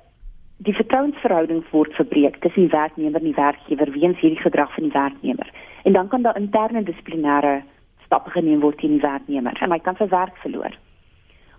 [0.57, 4.95] die vertrouensverhouding word verbreek tussen die werknemer en die werkgewer weens hierdie gedrag van die
[4.95, 5.49] werknemer
[5.83, 7.63] en dan kan daar interne dissiplinêre
[8.05, 10.75] stappe geneem word teen die werknemer en hy kan sy werk verloor.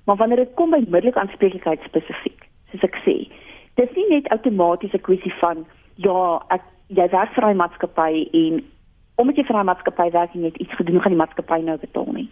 [0.05, 3.15] Maar wanneer dit kom by middelik aanspreeklikheid spesifiek, soos ek sê,
[3.79, 8.63] dis nie net outomaties 'n kwessie van ja, ek jy werk vir 'n maatskappy en
[9.15, 11.77] omdat jy vir 'n maatskappy werk en jy het iets gedoen, gaan die maatskappy nou
[11.77, 12.27] betaal nie.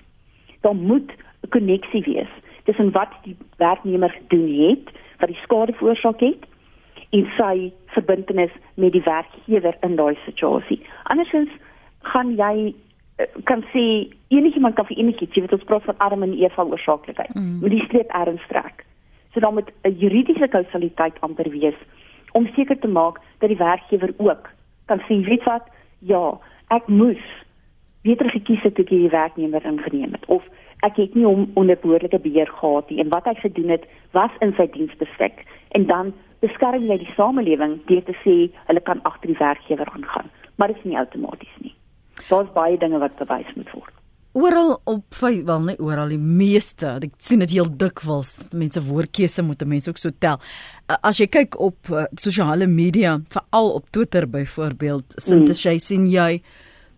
[0.62, 1.12] Daar moet
[1.44, 2.32] 'n koneksie wees
[2.64, 4.86] tussen wat die werknemer gedoen het,
[5.20, 6.46] wat die skade veroorsaak het
[7.10, 10.82] en sy verbintenis met die werkgewer in daai situasie.
[11.04, 11.50] Andersins
[12.02, 12.74] gaan jy
[13.18, 16.64] eh, kan sê enigiemand kan vir enigiets, jy weet ons praat van Adam en Eva
[16.64, 17.34] oorsaaklikheid.
[17.36, 17.60] Mm.
[17.62, 18.86] Met die streep erns trek.
[19.34, 21.78] So dan moet 'n juridiese kausaliteit amper wees
[22.32, 24.50] om seker te maak dat die werkgewer ook
[24.86, 25.68] kan sê weet wat,
[26.00, 27.24] ja, ek moes
[28.02, 30.44] beter gekies het toe die werknemer ingeneem het of
[30.88, 33.86] ek het nie hom onder behoorlike beheer gehad nie en wat hy gedoen het
[34.18, 35.44] was in sy diensbestek
[35.78, 38.38] en dan beskerm jy die samelewing deur te sê
[38.70, 41.76] hulle kan agter die werkgewer aangaan maar dit is nie outomaties nie
[42.30, 43.94] daar's baie dinge wat bewys moet word.
[44.32, 49.66] Oral op wel nie oral die meeste, ek sien dit heel dikwels mense woordkeuse moet
[49.68, 50.40] mense ook so tel.
[50.88, 55.80] As jy kyk op uh, sosiale media, veral op Twitter byvoorbeeld, sint mm.
[55.84, 56.42] sien jy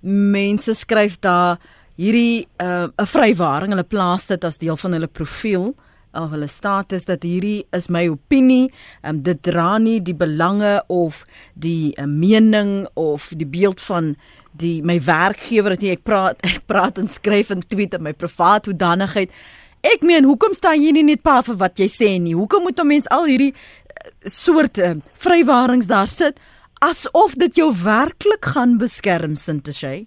[0.03, 1.57] mense skryf daar
[1.97, 5.73] hierdie uh, 'n uh, vrywaring, hulle plaas dit as deel van hulle profiel
[6.13, 8.69] of hulle status dat hierdie is my opinie,
[9.03, 14.15] um, dit dra nie die belange of die uh, mening of die beeld van
[14.59, 18.13] die my werkgewer het nie ek praat ek praat en skryf en tweet in my
[18.13, 19.33] privaat hoedanigheid.
[19.83, 22.37] Ek meen hoekom staan jy nie net pa vir wat jy sê nie?
[22.37, 26.39] Hoekom moet 'n mens al hierdie eh, soort uh, vrywarings daar sit
[26.83, 30.05] asof dit jou werklik gaan beskerm sinte sy?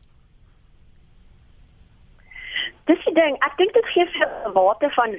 [2.87, 5.11] Dis die ding, ek dink dit gee vir 'n mate van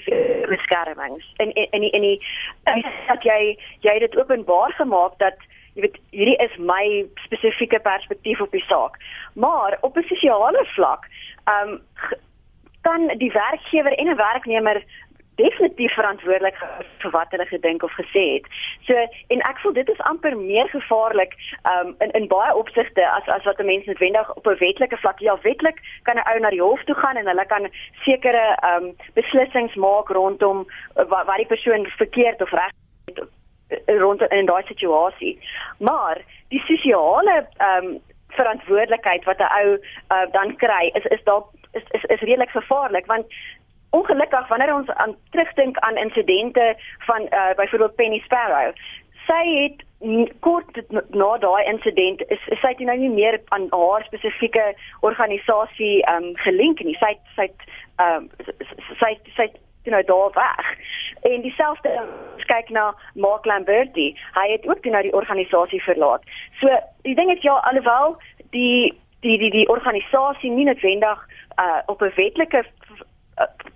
[0.49, 2.19] beskermings in in in die, in die
[3.07, 5.37] dat jy jy dit openbaar gemaak dat
[5.77, 8.97] jy weet hierdie is my spesifieke perspektief op die saak.
[9.33, 11.05] Maar op 'n sosiale vlak,
[11.45, 11.81] ehm um,
[12.81, 14.83] kan die werkgewer en 'n werknemer
[15.37, 16.57] definitief verantwoordelik
[17.01, 18.45] vir wat hulle gedink of gesê het.
[18.87, 18.93] So
[19.33, 21.35] en ek voel dit is amper meer gevaarlik
[21.73, 25.19] um in in baie opsigte as as wat 'n mens noodwendig op 'n wetlike vlak
[25.19, 27.69] ja wetlik kan 'n ou na die hof toe gaan en hulle kan
[28.05, 32.71] sekere um beslissings maak rondom wat, wat die persoon verkeerd of reg
[33.85, 35.39] rond in daai situasie.
[35.77, 37.99] Maar die sosiale ehm um,
[38.37, 39.69] verantwoordelikheid wat 'n ou
[40.13, 43.25] uh, dan kry is is dalk is is, is redelik gevaarlik want
[43.89, 48.73] ongelukkig wanneer ons aan terugdink aan insidente van uh, byvoorbeeld Penny Sparrow
[49.27, 49.83] sy het
[50.45, 54.65] kort na daai insident is, is sy nou nie meer aan haar spesifieke
[55.07, 56.95] organisasie um gelink nie.
[57.01, 57.47] Sy sy
[58.03, 58.29] um
[59.01, 59.49] sy sy
[59.87, 60.65] you know daar weg.
[61.21, 61.91] En dieselfde
[62.47, 64.15] kyk na Mark Lamberti.
[64.33, 66.23] Hy het ook nou die organisasie verlaat.
[66.59, 68.17] So die ding is ja alhoewel
[68.55, 68.93] die
[69.25, 71.27] die die die organisasie nie noodwendig
[71.59, 72.63] uh op 'n wetlike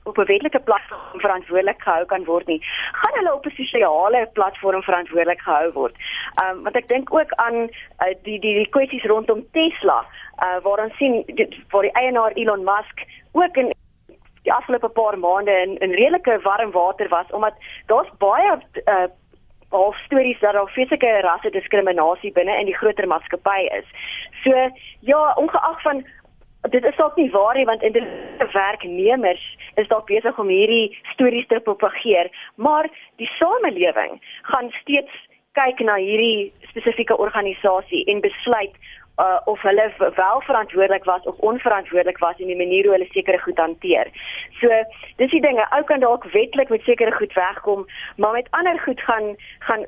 [0.04, 4.84] op 'n wetlike platform verantwoordelik gehou kan word nie, gaan hulle op 'n sosiale platform
[4.84, 5.95] verantwoordelik gehou word.
[6.36, 7.69] Ehm um, want ek dink ook aan uh,
[8.24, 10.06] die die die kwessies rondom Tesla,
[10.43, 13.74] uh, waar ons sien dit vir die eienaar Elon Musk ook in
[14.43, 17.54] die afgelope paar maande in in redelike warm water was omdat
[17.86, 19.10] daar's baie uh,
[19.69, 23.88] al stories dat daar fisieke rasse diskriminasie binne in die groter maatskappy is.
[24.43, 26.04] So ja, ongeag van
[26.69, 31.47] dit is dalk nie waar nie want inderdaad werknemers is dalk besig om hierdie stories
[31.47, 35.12] te propageer, maar die samelewing gaan steeds
[35.58, 38.75] kyk na hierdie spesifieke organisasie en besluit
[39.21, 43.39] uh, of hulle wel verantwoordelik was of onverantwoordelik was in die manier hoe hulle sekere
[43.39, 44.12] goed hanteer.
[44.60, 44.84] So,
[45.21, 49.01] dis die dinge, ou kan dalk wetlik met sekere goed wegkom, maar met ander goed
[49.01, 49.86] gaan gaan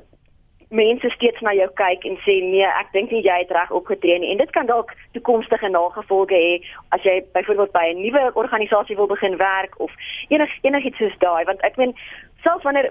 [0.74, 4.16] mense steeds na jou kyk en sê nee, ek dink nie jy het reg opgetree
[4.18, 6.54] nie en dit kan dalk toekomstige nagevolge hê
[6.96, 9.92] as jy byvoorbeeld by 'n nuwe organisasie wil begin werk of
[10.28, 11.94] enig enigiets soos daai want ek meen
[12.42, 12.90] selfs wanneer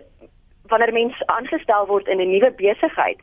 [0.71, 3.19] wanneer mense aangestel word in 'n nuwe besigheid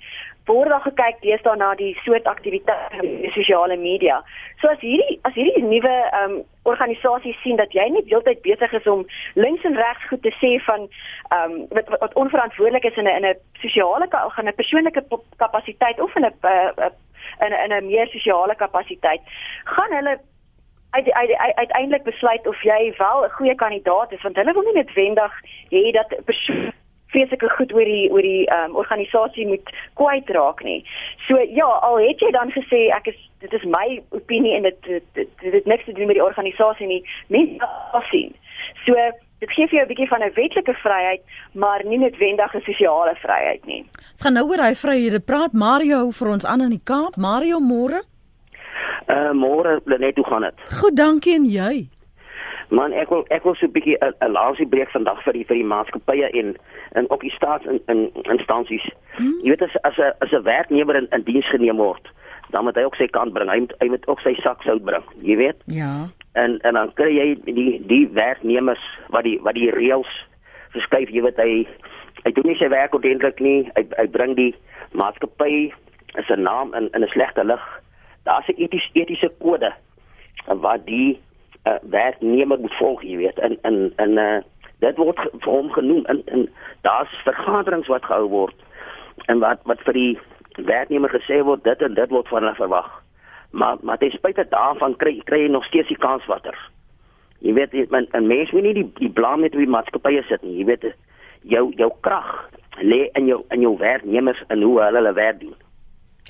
[0.46, 4.22] word daar gekyk deesdae na die soort aktiwiteite op sosiale media.
[4.60, 8.72] So as hierdie as hierdie nuwe ehm um, organisasie sien dat jy net heeltyd besig
[8.72, 12.96] is om links en regs goed te sê van ehm um, wat, wat onverantwoordelik is
[12.96, 15.02] in 'n in 'n sosiale of 'n persoonlike
[15.36, 16.90] kapasiteit of in 'n uh,
[17.46, 19.20] in 'n in 'n meer sosiale kapasiteit,
[19.64, 20.18] gaan hulle
[20.90, 25.32] uiteindelik besluit of jy wel 'n goeie kandidaat is want hulle wil nie netwendig
[25.70, 26.72] hê dat 'n persoon
[27.12, 30.84] feeslike goed oor die oor die ehm um, organisasie moet kwyt raak nie.
[31.28, 34.78] So ja, al het jy dan gesê ek is dit is my opinie en dit
[34.86, 37.02] dit, dit, dit het niks te doen met die organisasie nie.
[37.28, 38.34] Mense sien.
[38.84, 38.94] So
[39.40, 43.14] dit gee vir jou 'n bietjie van 'n wetlike vryheid, maar nie noodwendig 'n sosiale
[43.16, 43.84] vryheid nie.
[44.10, 45.52] Ons gaan nou oor hy vryhede praat.
[45.52, 47.16] Mario vir ons aan in die Kaap.
[47.16, 48.02] Mario môre.
[49.08, 50.54] Uh môre, net hoe gaan dit?
[50.80, 51.88] Goed, dankie en jy?
[52.70, 55.56] Man, ek wil ek wil so 'n bietjie 'n laasie breek vandag vir die vir
[55.56, 56.56] die maatskappye en
[56.94, 58.86] en ook die staats in in instansies.
[59.18, 59.38] Hmm?
[59.42, 62.06] Jy weet as as 'n as 'n werknemer in, in diens geneem word,
[62.50, 63.50] dan moet hy ook sy kant bring.
[63.50, 65.58] Hy moet hy moet ook sy sak sout bring, jy weet?
[65.66, 66.06] Ja.
[66.34, 70.12] En en dan kry jy die die werknemers wat die wat die reëls
[70.70, 71.66] verskuif, jy weet hy
[72.24, 73.70] hy doen nie sy werk ordentlik nie.
[73.74, 74.54] Hy hy bring die
[74.92, 75.72] maatskappy
[76.14, 77.64] as 'n naam in in 'n slegte lig.
[78.24, 79.72] Daar's 'n eties etiese kode
[80.46, 81.18] wat die
[81.64, 83.38] uh, werknemer moet volg, jy weet.
[83.38, 84.40] En en en uh,
[84.78, 86.48] dit word vir hom genoem en en
[86.86, 88.66] daar's vergaderings wat gehou word
[89.26, 90.18] en wat wat vir die
[90.56, 92.90] werknemer gesê word dit en dit word van hulle verwag.
[93.50, 96.56] Maar maar ten spyte daarvan kry kry jy nog steeds die kans watter.
[97.40, 100.22] Jy weet jy, men, 'n mens moet nie die die blame net op die maatskappye
[100.28, 100.58] sit nie.
[100.58, 100.92] Jy weet
[101.42, 105.54] jou jou krag lê in jou in jou werknemers en hoe hulle hulle werk doen.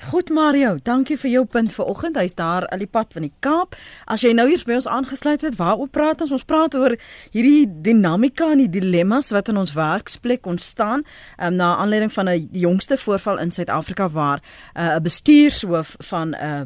[0.01, 2.15] Goed Mario, dankie vir jou punt vanoggend.
[2.17, 3.75] Hy's daar al die pad van die Kaap.
[4.09, 6.33] As jy nou hier by ons aangesluit het, waaroor praat ons?
[6.33, 6.95] Ons praat oor
[7.35, 11.05] hierdie dinamika en die dilemmas wat in ons werksplek ontstaan,
[11.37, 16.33] um, na aanleiding van 'n jongste voorval in Suid-Afrika waar uh, 'n uh, bestuurshoof van
[16.33, 16.61] 'n uh,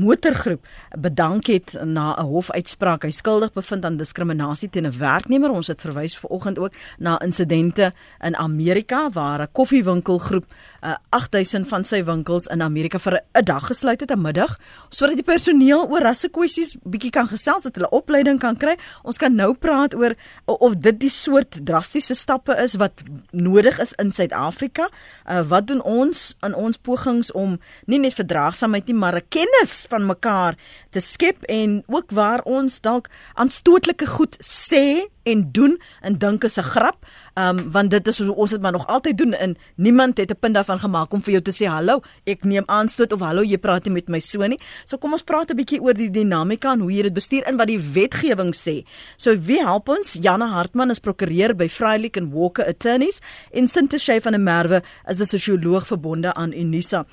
[0.00, 0.66] motorgroep
[0.98, 3.02] bedank het na 'n hofuitspraak.
[3.02, 5.50] Hy skuldig bevind aan diskriminasie teen 'n werknemer.
[5.50, 10.44] Ons het verwys vanoggend ook na insidente in Amerika waar 'n koffiewinkelgroep
[10.80, 14.58] uh, 8000 van sy winkels in Amerika vir 'n dag gesluit het 'n middag
[14.88, 18.76] sodat die personeel oor rasse kwessies bietjie kan gesels dat hulle opleiding kan kry.
[19.02, 22.92] Ons kan nou praat oor of dit die soort drastiese stappe is wat
[23.30, 24.88] nodig is in Suid-Afrika.
[25.30, 29.86] Uh, wat doen ons in ons pogings om nie net verdraagsaamheid nie, maar 'n kennis
[29.90, 30.56] van mekaar
[30.90, 36.56] te skep en ook waar ons dalk aanstootlike goed sê en doen en dink is
[36.58, 37.06] 'n grap.
[37.34, 40.30] Ehm um, want dit is hoe ons dit maar nog altyd doen en niemand het
[40.30, 43.42] 'n punt daarvan gemaak om vir jou te sê hallo, ek neem aanstoot of hallo,
[43.42, 44.60] jy praat nie met my so nie.
[44.84, 47.56] So kom ons praat 'n bietjie oor die dinamika en hoe jy dit bestuur en
[47.56, 48.84] wat die wetgewing sê.
[49.16, 50.18] So wie help ons?
[50.20, 53.20] Janne Hartman is prokureur by Freilich and Walker Attorneys
[53.52, 57.06] en Sinta Shay van der Merwe is 'n sosioloog verbonde aan Unisa.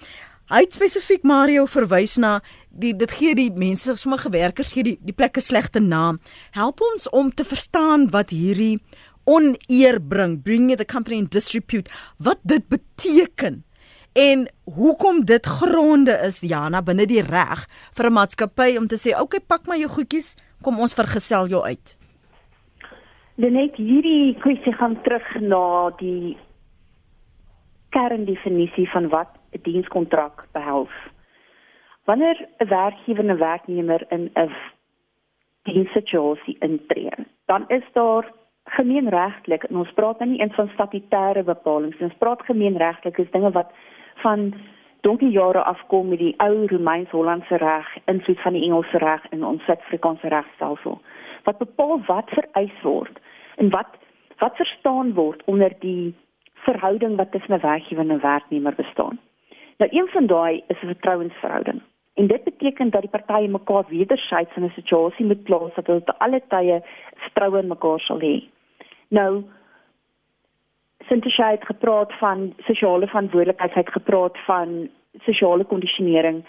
[0.48, 2.38] Hy spesifiek Mario verwys na
[2.78, 6.20] die dit gee die mense sommige werkers gee die die plekke slegte naam.
[6.52, 8.78] Help ons om te verstaan wat hierdie
[9.28, 13.64] oneer bring, bring the company in disrepute, wat dit beteken
[14.18, 19.12] en hoekom dit gronde is Jana binne die reg vir 'n maatskappy om te sê,
[19.14, 21.98] "Oké, okay, pak maar jou goedjies, kom ons vergesel jou uit."
[23.36, 26.38] Net hierdie kwessie gaan terug na die
[27.90, 30.90] kerndefinisie van wat 'n dienskontrak behels.
[32.08, 34.52] Wanneer 'n werkgewer en 'n werknemer in 'n
[35.64, 37.12] dienssituasie intree,
[37.46, 38.32] dan is daar
[38.64, 43.52] gemeenregtelik en ons praat nou nie eens van statutêre bepalinge, ons praat gemeenregtelik is dinge
[43.52, 43.72] wat
[44.16, 44.54] van
[45.02, 49.64] donkie jare afkom met die ou Romeins-Hollandse reg, invloed van die Engelse reg in ons
[49.64, 51.02] Suid-Afrikaanse regstelsel.
[51.44, 53.20] Wat bepaal wat vereis word
[53.56, 54.00] en wat
[54.38, 56.16] wat verstaan word onder die
[56.54, 59.20] verhouding wat tussen 'n werkgewer en 'n werknemer bestaan.
[59.78, 61.82] Nou een van daai is 'n vertrouensverhouding.
[62.18, 66.04] En dit beteken dat die partye mekaar wederzijds in 'n situasie moet plaas dat hulle
[66.04, 66.82] te alle tye
[67.16, 68.44] vertroue in mekaar sal hê.
[69.08, 69.44] Nou
[71.08, 74.90] Sintesie het gepraat van sosiale verantwoordelikheid, het gepraat van
[75.24, 76.46] sosiale kondisionering.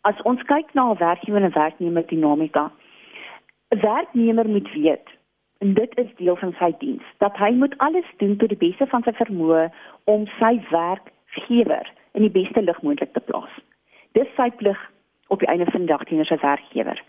[0.00, 2.70] As ons kyk na 'n werkgewer en werknemer dinamika,
[3.70, 5.08] 'n werknemer moet weet
[5.58, 8.86] en dit is deel van sy diens dat hy moet alles doen tot die beste
[8.86, 9.70] van sy vermoë
[10.04, 13.54] om sy werkgewer in die beste lig moontlik te plaas.
[14.12, 14.91] Dis sy plig
[15.32, 17.00] op die einde van die dag teenoor sy werkgewer.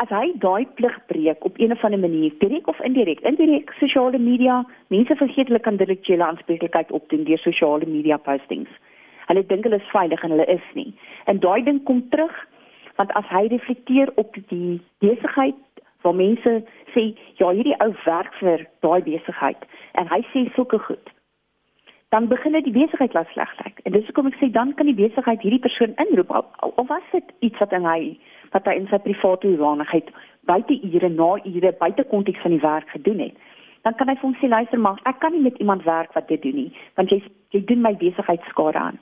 [0.00, 4.18] As hy daai plig breek op een of ander manier, direk of indirek, indirek sosiale
[4.20, 4.58] media,
[4.92, 8.72] mense vergeet hulle kan direkte aanspreeklikheid opdoen deur sosiale media postings.
[9.30, 10.90] Hulle dink hulle is veilig en hulle is nie.
[11.24, 12.36] En daai ding kom terug
[12.96, 16.52] want as hy reflekteer op die besigheid waar mense
[16.94, 17.10] sê
[17.40, 19.68] ja, hierdie ou werk vir daai besigheid
[20.00, 21.15] en hy sê sulke goed.
[22.14, 23.80] Dan begin dit die besigheid laat sleg lyk.
[23.84, 26.30] En dis hoekom ek sê dan kan die besigheid hierdie persoon inroep
[26.62, 28.00] of was dit iets wat hy
[28.52, 30.12] wat hy in sy private hoedanigheid
[30.46, 33.34] buite ure na ure buite konteks van die werk gedoen het.
[33.82, 36.28] Dan kan hy vir hom sê luister maar, ek kan nie met iemand werk wat
[36.28, 37.20] dit doen nie, want jy
[37.54, 38.98] jy doen my besigheid skade aan.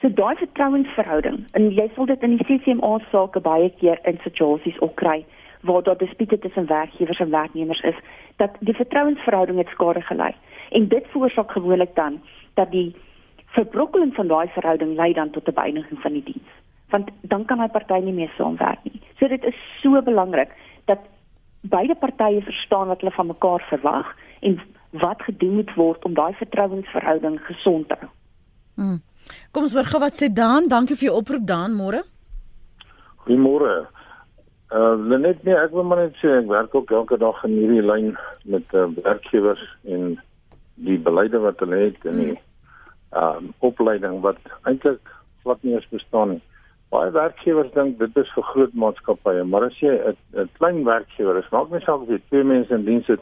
[0.00, 4.80] So daai vertrouensverhouding en jy sal dit in die CCMA sake baie keer in situasies
[4.80, 5.22] ook kry
[5.64, 7.96] waar daar dispute tussen werkgewers en werknemers is,
[8.36, 10.34] dat die vertrouensverhouding het skade gelei.
[10.74, 12.20] En dit veroorsaak gewoonlik dan
[12.58, 12.90] dat die
[13.54, 16.52] verbrokkeling van daai verhouding lei dan tot 'n beëindiging van die diens.
[16.90, 19.00] Want dan kan hy party nie meer saamwerk nie.
[19.18, 20.50] So dit is so belangrik
[20.84, 20.98] dat
[21.60, 24.60] beide partye verstaan wat hulle van mekaar verwag en
[24.90, 28.10] wat gedoen moet word om daai vertrouensverhouding gesond te hou.
[28.74, 29.00] Hmm.
[29.50, 30.68] Kom ons hoor gou wat sê Dan.
[30.68, 32.02] Dankie vir jou oproep Dan, môre.
[33.24, 33.86] Goeiemôre.
[34.74, 37.84] Uh net nee, ek wil maar net sê ek werk ook elke dag in hierdie
[37.84, 40.16] lyn met uh, werkgewers en
[40.74, 42.38] die beleide wat hulle het en die
[43.14, 45.12] um opleiding wat eintlik
[45.44, 46.42] glad nie eens bestaan nie.
[46.94, 49.94] Baie werkgewers dink dit is vir groot maatskappye, maar as jy
[50.34, 53.20] 'n klein werkgewer is, maak nie saak of jy twee mense in diens het,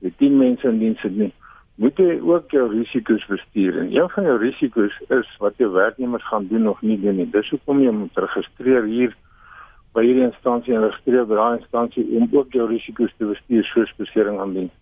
[0.00, 1.32] jy 10 mense in diens het nie,
[1.76, 3.78] moet jy ook jou risiko's bestuur.
[3.78, 7.30] En een van jou risiko's is wat jou werknemers gaan doen of nie doen nie.
[7.30, 9.16] Dis hoekom jy moet registreer hier
[9.94, 13.94] by hierdie instansie en registreer by daai instansie om ook jou risiko's te bestuur soos
[13.98, 14.72] besering aan diens.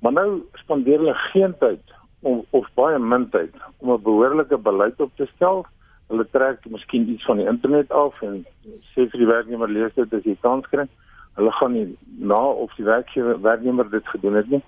[0.00, 5.00] Maar nou spandeer hulle geen tyd om of baie min tyd om 'n behoorlike beleid
[5.00, 5.66] op te stel.
[6.08, 8.44] Hulle trek miskien iets van die internet af en
[8.92, 10.86] sê vir die werknemer lees dit as jy kans kry.
[11.34, 14.62] Hulle gaan nie na of die werknemer dit gedoen het nie.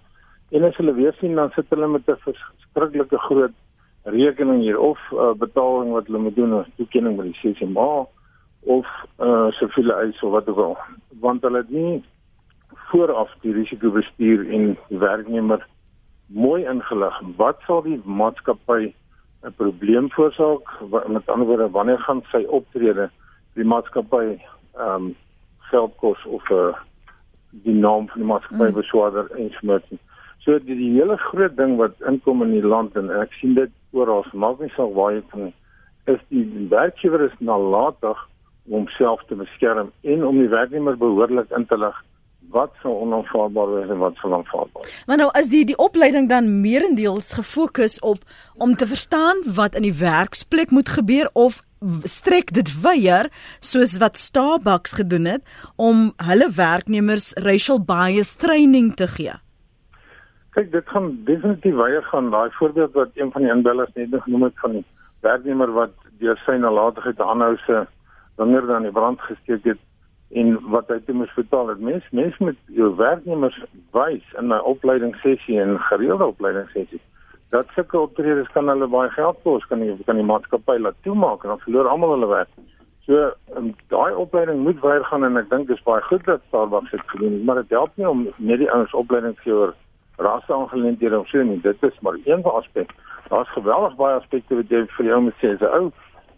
[0.50, 3.56] En as hulle weer sien dan sit hulle met 'n verskriklike groot
[4.04, 8.06] rekening hier of uh, betaling wat hulle moet doen as toekenning by die CCMA
[8.62, 8.86] of
[9.18, 10.76] uh siviele eis of wat ook al
[11.22, 12.02] want hulle het nie
[12.90, 15.66] vooraf die risiko bestuur en die werknemer
[16.26, 17.20] mooi ingelig.
[17.36, 18.94] Wat sal die maatskappy
[19.42, 20.68] 'n probleem veroorsaak?
[21.08, 23.10] Met ander woorde wanneer gaan sy optrede
[23.54, 24.38] die maatskappy
[24.78, 25.14] um
[25.70, 26.74] geld kos of 'n uh,
[27.50, 28.74] die naam van die maatskappy mm.
[28.74, 30.00] beswaarder smerting
[30.44, 33.72] so die, die hele groot ding wat inkom in die land en ek sien dit
[33.92, 35.52] oral maak nie saak waar jy van
[36.10, 38.22] is die werkgewer is nalatig
[38.66, 42.00] om homself te beskerm en om die werknemer behoorlik in te lig
[42.52, 45.02] wat sou onaanvaarbaar wees en wat sou aanvaarbaar wees.
[45.08, 49.86] Maar nou as die die opleiding dan meerendeels gefokus op om te verstaan wat in
[49.88, 51.62] die werksplek moet gebeur of
[52.06, 53.28] strek dit weier
[53.60, 55.42] soos wat Starbucks gedoen het
[55.76, 59.34] om hulle werknemers racial bias training te gee.
[60.52, 62.30] Kyk, dit gaan definitief weier gaan.
[62.30, 64.84] Daai voorbeeld wat een van die inbellers net genoem het van die
[65.24, 67.86] werknemer wat deur sy nalatigheid aanhou se
[68.36, 69.80] wanneer dan die brand gesteek het
[70.32, 73.58] en wat hy toe moes betaal het mens mens met jou werknemers
[73.92, 77.00] wys in 'n opleidingssessie en gereelde opleidingssessie
[77.52, 81.42] dat sulke optredes kan hulle baie geld kos kan die kan die maatskappy laat toemaak
[81.44, 82.52] en dan verloor almal hulle werk.
[83.06, 86.40] So um, daai opleiding moet weer gaan en ek dink dit is baie goed dat
[86.48, 89.74] Starbucks dit gedoen maar dit help nie om net die ouens opleiding te oor
[90.16, 91.60] rasse aangeleenthede of so nie.
[91.60, 92.96] Dit is maar een aspek.
[93.28, 95.92] Daar's geweldig baie aspekte wat jy vir jou moet sê as 'n ou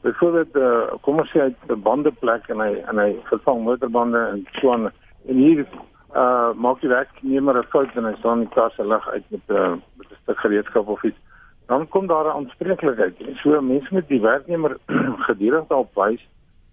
[0.05, 4.21] byvoorbeeld uh, kom ons sê hy het 'n bandeplek en hy en hy vervang motorbande
[4.33, 4.91] en so aan
[5.29, 5.67] en hier
[6.15, 9.25] uh maak die werknemer 'n fout en hy staan in die kar se lig uit
[9.29, 11.21] met 'n uh, met 'n stuk gereedskap of iets,
[11.67, 13.21] dan kom daar 'n aanspreeklikheid.
[13.21, 14.77] En so mense moet die werknemer
[15.29, 16.23] gedurig daarop wys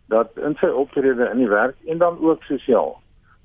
[0.07, 2.99] dat in sy optrede in die werk en dan ook sosiaal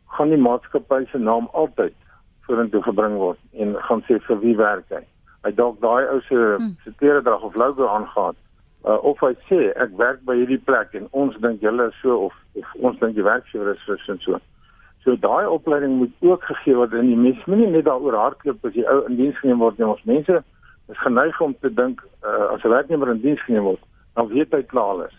[0.07, 1.95] gaan die maatskappy se naam altyd
[2.41, 5.05] vorentoe gebring word en gaan sê vir wie werk hy.
[5.45, 6.77] Hy dalk daai ou se hmm.
[6.85, 8.35] se kleredrag of logo aangaan
[8.87, 12.29] uh, of hy sê ek werk by hierdie plek en ons dink julle is so
[12.29, 14.41] of, of ons dink die werkgewer is so en so.
[15.05, 18.75] So daai opleiding moet ook gegee word in die mens moenie net daaroor hardloop as
[18.75, 19.87] die ou in diens geneem word nie.
[19.87, 20.41] Ons mense
[20.91, 23.83] is geneig om te dink uh, as 'n werknemer in diens geneem word,
[24.15, 25.15] dan weet hy klaar alles.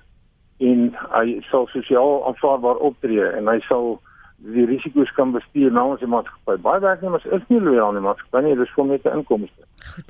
[0.60, 4.00] En hy sal sosiaal aanvaarbaar optree en hy sal
[4.38, 6.58] die risiko's kan bestuur namens die maatskappy.
[6.62, 9.64] Baie werknemers is nie loyaal aan die maatskappy nie, dis vir net 'n inkomste.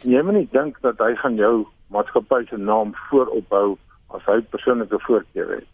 [0.03, 3.77] Jy moet nie dink dat hy gaan jou maatskappy se naam voorophou
[4.15, 5.67] as hy persoonlike voorkeur het.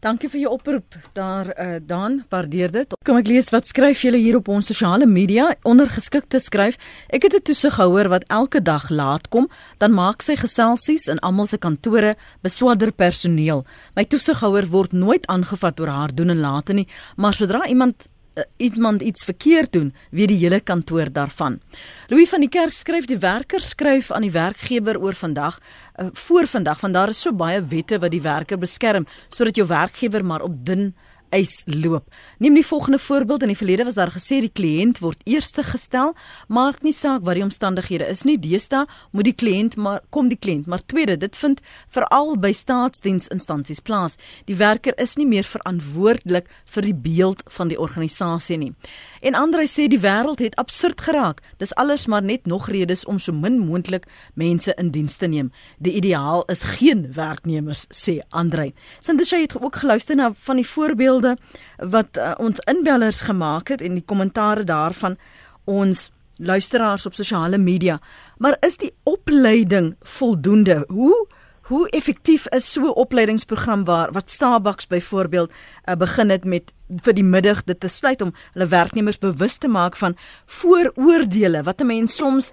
[0.00, 2.94] Dankie vir jou oproep daar uh, dan waardeer dit.
[3.04, 6.78] Kom ek lees wat skryf julle hier op ons sosiale media ondergeskikte skryf.
[7.08, 11.46] Ek het 'n toesighouer wat elke dag laat kom, dan maak sy geselsies in almal
[11.46, 13.64] se kantore beswadder personeel.
[13.96, 18.08] My toesighouer word nooit aangevat oor haar doen en late nie, maar sodra iemand
[18.40, 21.60] uh, iemand iets verkeerd doen, weet die hele kantoor daarvan.
[22.08, 26.46] Louis van die Kerk skryf die werker skryf aan die werkgewer oor vandag, uh, voor
[26.46, 30.42] vandag, want daar is so baie wette wat die werker beskerm sodat jou werkgewer maar
[30.42, 30.90] op dun
[31.34, 32.06] eis loop.
[32.38, 33.42] Neem die volgende voorbeeld.
[33.42, 36.14] In die verlede was daar gesê die kliënt word eerste gestel,
[36.48, 38.38] maak nie saak wat die omstandighede is nie.
[38.40, 43.80] Deesdae moet die kliënt maar kom die kliënt, maar tweede, dit vind veral by staatsdiensinstansies
[43.80, 44.18] plaas.
[44.50, 48.74] Die werker is nie meer verantwoordelik vir die beeld van die organisasie nie.
[49.20, 51.42] En Andre sê die wêreld het absurd geraak.
[51.60, 55.50] Dis alles maar net nog redes om so min moontlik mense in diens te neem.
[55.78, 58.72] Die ideaal is geen werknemers, sê Andre.
[59.00, 61.36] Sindisha het ook geluister na van die voorbeelde
[61.76, 65.18] wat uh, ons inbellers gemaak het en die kommentare daarvan
[65.64, 66.08] ons
[66.40, 68.00] luisteraars op sosiale media.
[68.38, 70.84] Maar is die opleiding voldoende?
[70.88, 71.26] Hoe
[71.70, 77.14] Hoe effektief is so 'n opleidingsprogram waar wat Starbucks byvoorbeeld uh, begin het met vir
[77.14, 80.16] die middag dit te sluit om hulle werknemers bewus te maak van
[80.46, 82.50] vooroordeele wat 'n mens soms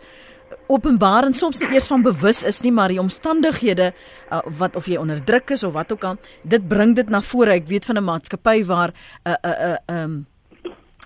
[0.68, 3.94] openbaar en soms nie eers van bewus is nie maar die omstandighede
[4.32, 7.22] uh, wat of jy onder druk is of wat ook al dit bring dit na
[7.22, 7.52] vore.
[7.52, 8.94] Ek weet van 'n maatskappy waar
[9.26, 10.26] 'n 'n 'n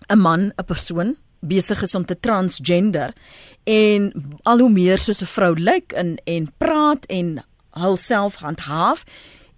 [0.10, 3.14] 'n man 'n persoon besig is om te transgender
[3.64, 4.12] en
[4.44, 7.44] al hoe meer soos 'n vrou lyk en en praat en
[7.78, 9.06] hulself handhaaf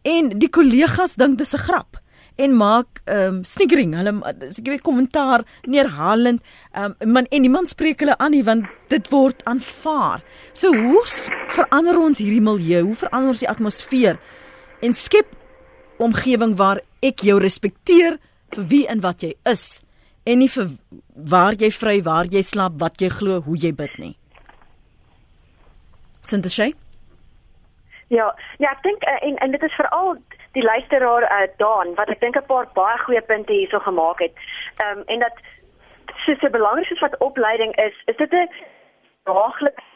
[0.03, 2.03] en die kollegas dink dis 'n grap
[2.35, 6.41] en maak ehm um, sniggering hulle ek weet kommentaar neerhalend
[6.73, 10.23] ehm um, man en niemand spreek hulle aan nie want dit word aanvaar.
[10.53, 11.03] So hoe
[11.53, 12.83] verander ons hierdie milieu?
[12.89, 14.19] Hoe verander ons die atmosfeer
[14.81, 15.29] en skep
[15.97, 18.17] omgewing waar ek jou respekteer
[18.55, 19.81] vir wie en wat jy is
[20.25, 20.69] en nie vir
[21.13, 24.15] waar jy vry, waar jy slaap, wat jy glo, hoe jy bid nie.
[26.23, 26.73] Sinteshay?
[28.13, 30.17] Ja, ja, ek dink uh, en en dit is veral
[30.57, 34.35] die luisteraar uh, Daan wat ek dink 'n paar baie goeie punte hierso gemaak het.
[34.83, 35.41] Ehm um, en dat
[36.25, 38.49] soos 'n belangrike wat opleiding is, is dit 'n
[39.23, 39.91] daaglikse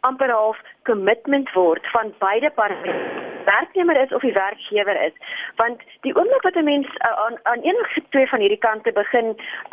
[0.00, 5.16] amper half commitment word van beide partye werknemer is of die werkgewer is.
[5.56, 9.28] Want die oomblik wat 'n mens uh, aan aan enige twee van hierdie kante begin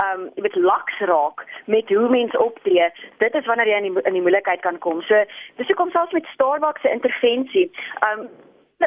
[0.05, 4.13] um met laks raak met hoe mens optree dit is wanneer jy in die in
[4.13, 5.01] die moeilikheid kan kom.
[5.01, 5.23] So
[5.55, 7.71] dis hoekom selfs met Starbucks se intervensie
[8.09, 8.29] um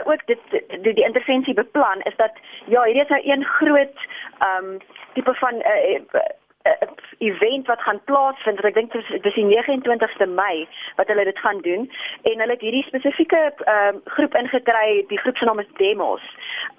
[0.05, 2.32] ook dit die, die intervensie beplan is dat
[2.66, 4.07] ja hierdie is nou een groot
[4.49, 4.78] um
[5.14, 6.01] tipe van uh,
[6.65, 6.89] uh,
[7.19, 11.61] event wat gaan plaasvind wat ek dink dis die 29ste Mei wat hulle dit gaan
[11.67, 11.89] doen
[12.23, 13.41] en hulle het hierdie spesifieke
[13.75, 16.25] um, groep ingekry die groep se naam is Demos.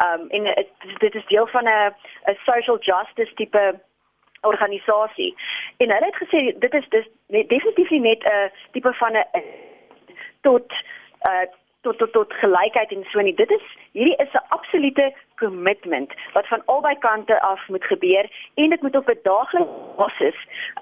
[0.05, 0.69] Um en het,
[0.99, 1.93] dit is deel van 'n
[2.31, 3.79] 'n social justice tipe
[4.41, 5.35] organisasie.
[5.77, 9.25] En hulle het gesê dit is dis definitief nie net 'n tipe van 'n
[10.41, 10.71] tot
[11.29, 11.47] uh
[11.83, 13.35] tot tot tot gelykheid en so nie.
[13.35, 18.25] Dit is hierdie is 'n absolute commitment wat van albei kante af moet gebeur
[18.55, 20.39] en dit moet op 'n daaglikse basis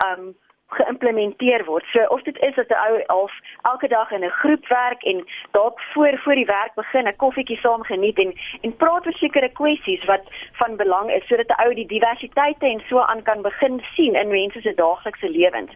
[0.08, 0.36] um
[0.72, 1.86] geïmplementeer word.
[1.92, 5.28] So of dit is dat 'n ou half elke dag in 'n groep werk en
[5.52, 9.50] dalk voor voor die werk begin 'n koffietjie saam geniet en en praat oor sekere
[9.50, 13.84] kwessies wat van belang is sodat 'n ou die diversiteite en so aan kan begin
[13.96, 15.72] sien in mense se daaglikse lewens.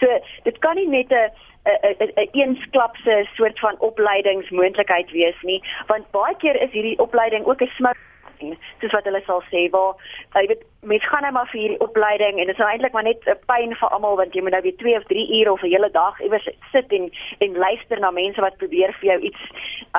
[0.00, 0.06] So
[0.42, 1.30] dit kan nie net 'n
[1.68, 7.72] 'n eensklapse soort van opleidingsmoontlikheid wees nie, want baie keer is hierdie opleiding ook 'n
[7.76, 7.94] smou
[8.38, 9.96] soos wat hulle sal sê waar
[10.36, 13.06] jy weet mense gaan nou maar vir hierdie opleiding en dit is nou eintlik maar
[13.08, 15.62] net 'n pyn vir almal want jy moet nou weer 2 of 3 ure of
[15.62, 19.42] 'n hele dag iewers sit en en luister na mense wat probeer vir jou iets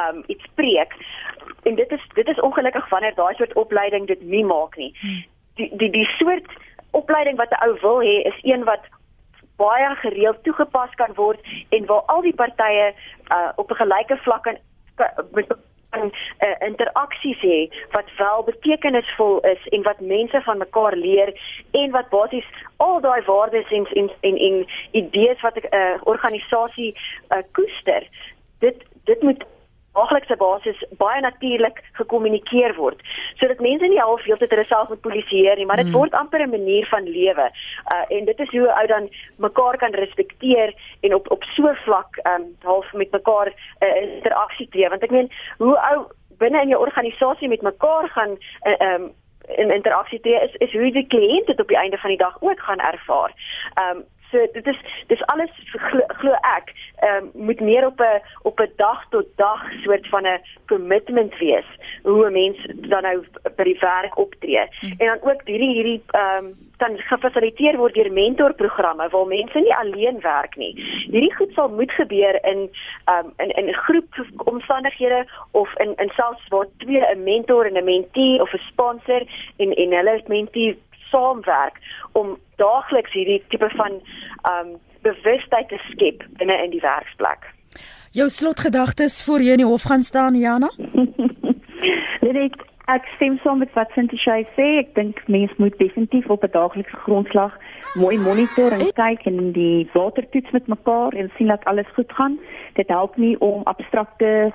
[0.01, 0.93] um iets preek
[1.63, 5.23] en dit is dit is ongelukkig wanneer daai soort opleiding dit nie maak nie hmm.
[5.55, 6.47] die die die soort
[6.91, 8.83] opleiding wat 'n ou wil hê is een wat
[9.61, 11.39] baie gereeld toegepas kan word
[11.69, 14.57] en waar al die partye uh, op 'n gelyke vlak kan
[15.31, 15.47] met
[15.89, 17.59] kan uh, interaksies hê
[17.91, 21.33] wat wel betekenisvol is en wat mense van mekaar leer
[21.71, 26.91] en wat basies al daai waardes en en en, en idees wat 'n uh, organisasie
[27.29, 28.07] uh, koester.
[28.59, 29.43] Dit dit moet
[29.97, 33.01] daaglikse basis baie natuurlik gekommunikeer word
[33.39, 35.97] sodat mense nie half heeltyd hulle self moet polisieer nie maar dit mm.
[35.97, 37.47] word amper 'n manier van lewe
[37.93, 42.21] uh, en dit is hoe ou dan mekaar kan respekteer en op op so vlak
[42.25, 46.05] um, half met mekaar 'n uh, interaksie tree want ek meen hoe ou
[46.37, 49.11] binne in jou organisasie met mekaar gaan uh, um,
[49.57, 52.41] in interaksie tree is is hoe die kliënt dit op die einde van die dag
[52.41, 53.33] ook gaan ervaar.
[53.81, 58.21] Um, So dit is dis alles glo, glo ek ehm um, moet meer op 'n
[58.41, 61.69] op 'n dag tot dag soort van 'n commitment wees
[62.03, 63.23] hoe 'n mens dan nou
[63.55, 64.65] by die werk optree.
[64.79, 64.93] Hmm.
[64.97, 69.75] En dan ook hierdie hierdie ehm um, dan gefasiliteer word deur mentorprogramme waar mense nie
[69.75, 70.73] alleen werk nie.
[71.11, 72.69] Hierdie goed sal moet gebeur in
[73.05, 77.77] ehm um, in in groep omstandighede of in in selfs waar twee 'n mentor en
[77.77, 79.21] 'n mentee of 'n sponsor
[79.57, 80.77] en en hulle mentee
[81.11, 81.79] saamwerk
[82.11, 84.01] om daagliks hierdie tipe van
[84.51, 87.45] um bewustheid te skep binne in die werksplek.
[88.11, 90.71] Jou slotgedagtes voor jy in die hof gaan staan, Jana?
[92.25, 92.57] Net
[92.89, 94.65] ek stem saam met wat Sintie sê.
[94.81, 97.53] Ek dink mense moet definitief op 'n daaglikse grondslag
[97.93, 102.39] mooi monitor en kyk en die watertoets met mekaar en sien dat alles goed gaan.
[102.73, 104.51] Dit help nie om abstrakte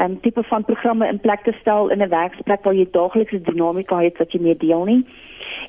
[0.00, 3.98] um, tipe van programme in plek te stel in 'n werksplek waar jy daaglikse dinamika
[3.98, 5.06] het wat jy mee deel nie.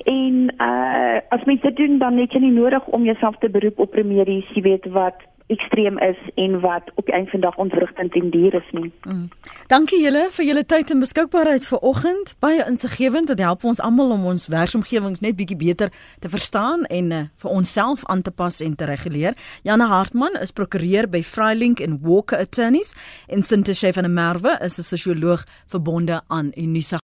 [0.04, 3.78] En uh as mens dit doen dan het jy nie nodig om jouself te beroep
[3.78, 5.14] op remedies, jy weet wat
[5.50, 8.92] ekstreem is en wat op die einde van dag ontwrigtend en duur is nie.
[9.02, 9.28] Mm.
[9.66, 12.34] Dankie julle vir julle tyd en beskikbaarheid vir oggend.
[12.42, 13.30] Baie insiggewend.
[13.30, 15.92] Dit help ons almal om ons werksomgewings net bietjie beter
[16.22, 19.38] te verstaan en uh, vir onsself aan te pas en te reguleer.
[19.66, 22.94] Janne Hartman is prokureur by Freilink en Walker Attorneys
[23.28, 26.98] en Sinta Chef van der Merwe is 'n sosioloog verbonde aan Unisa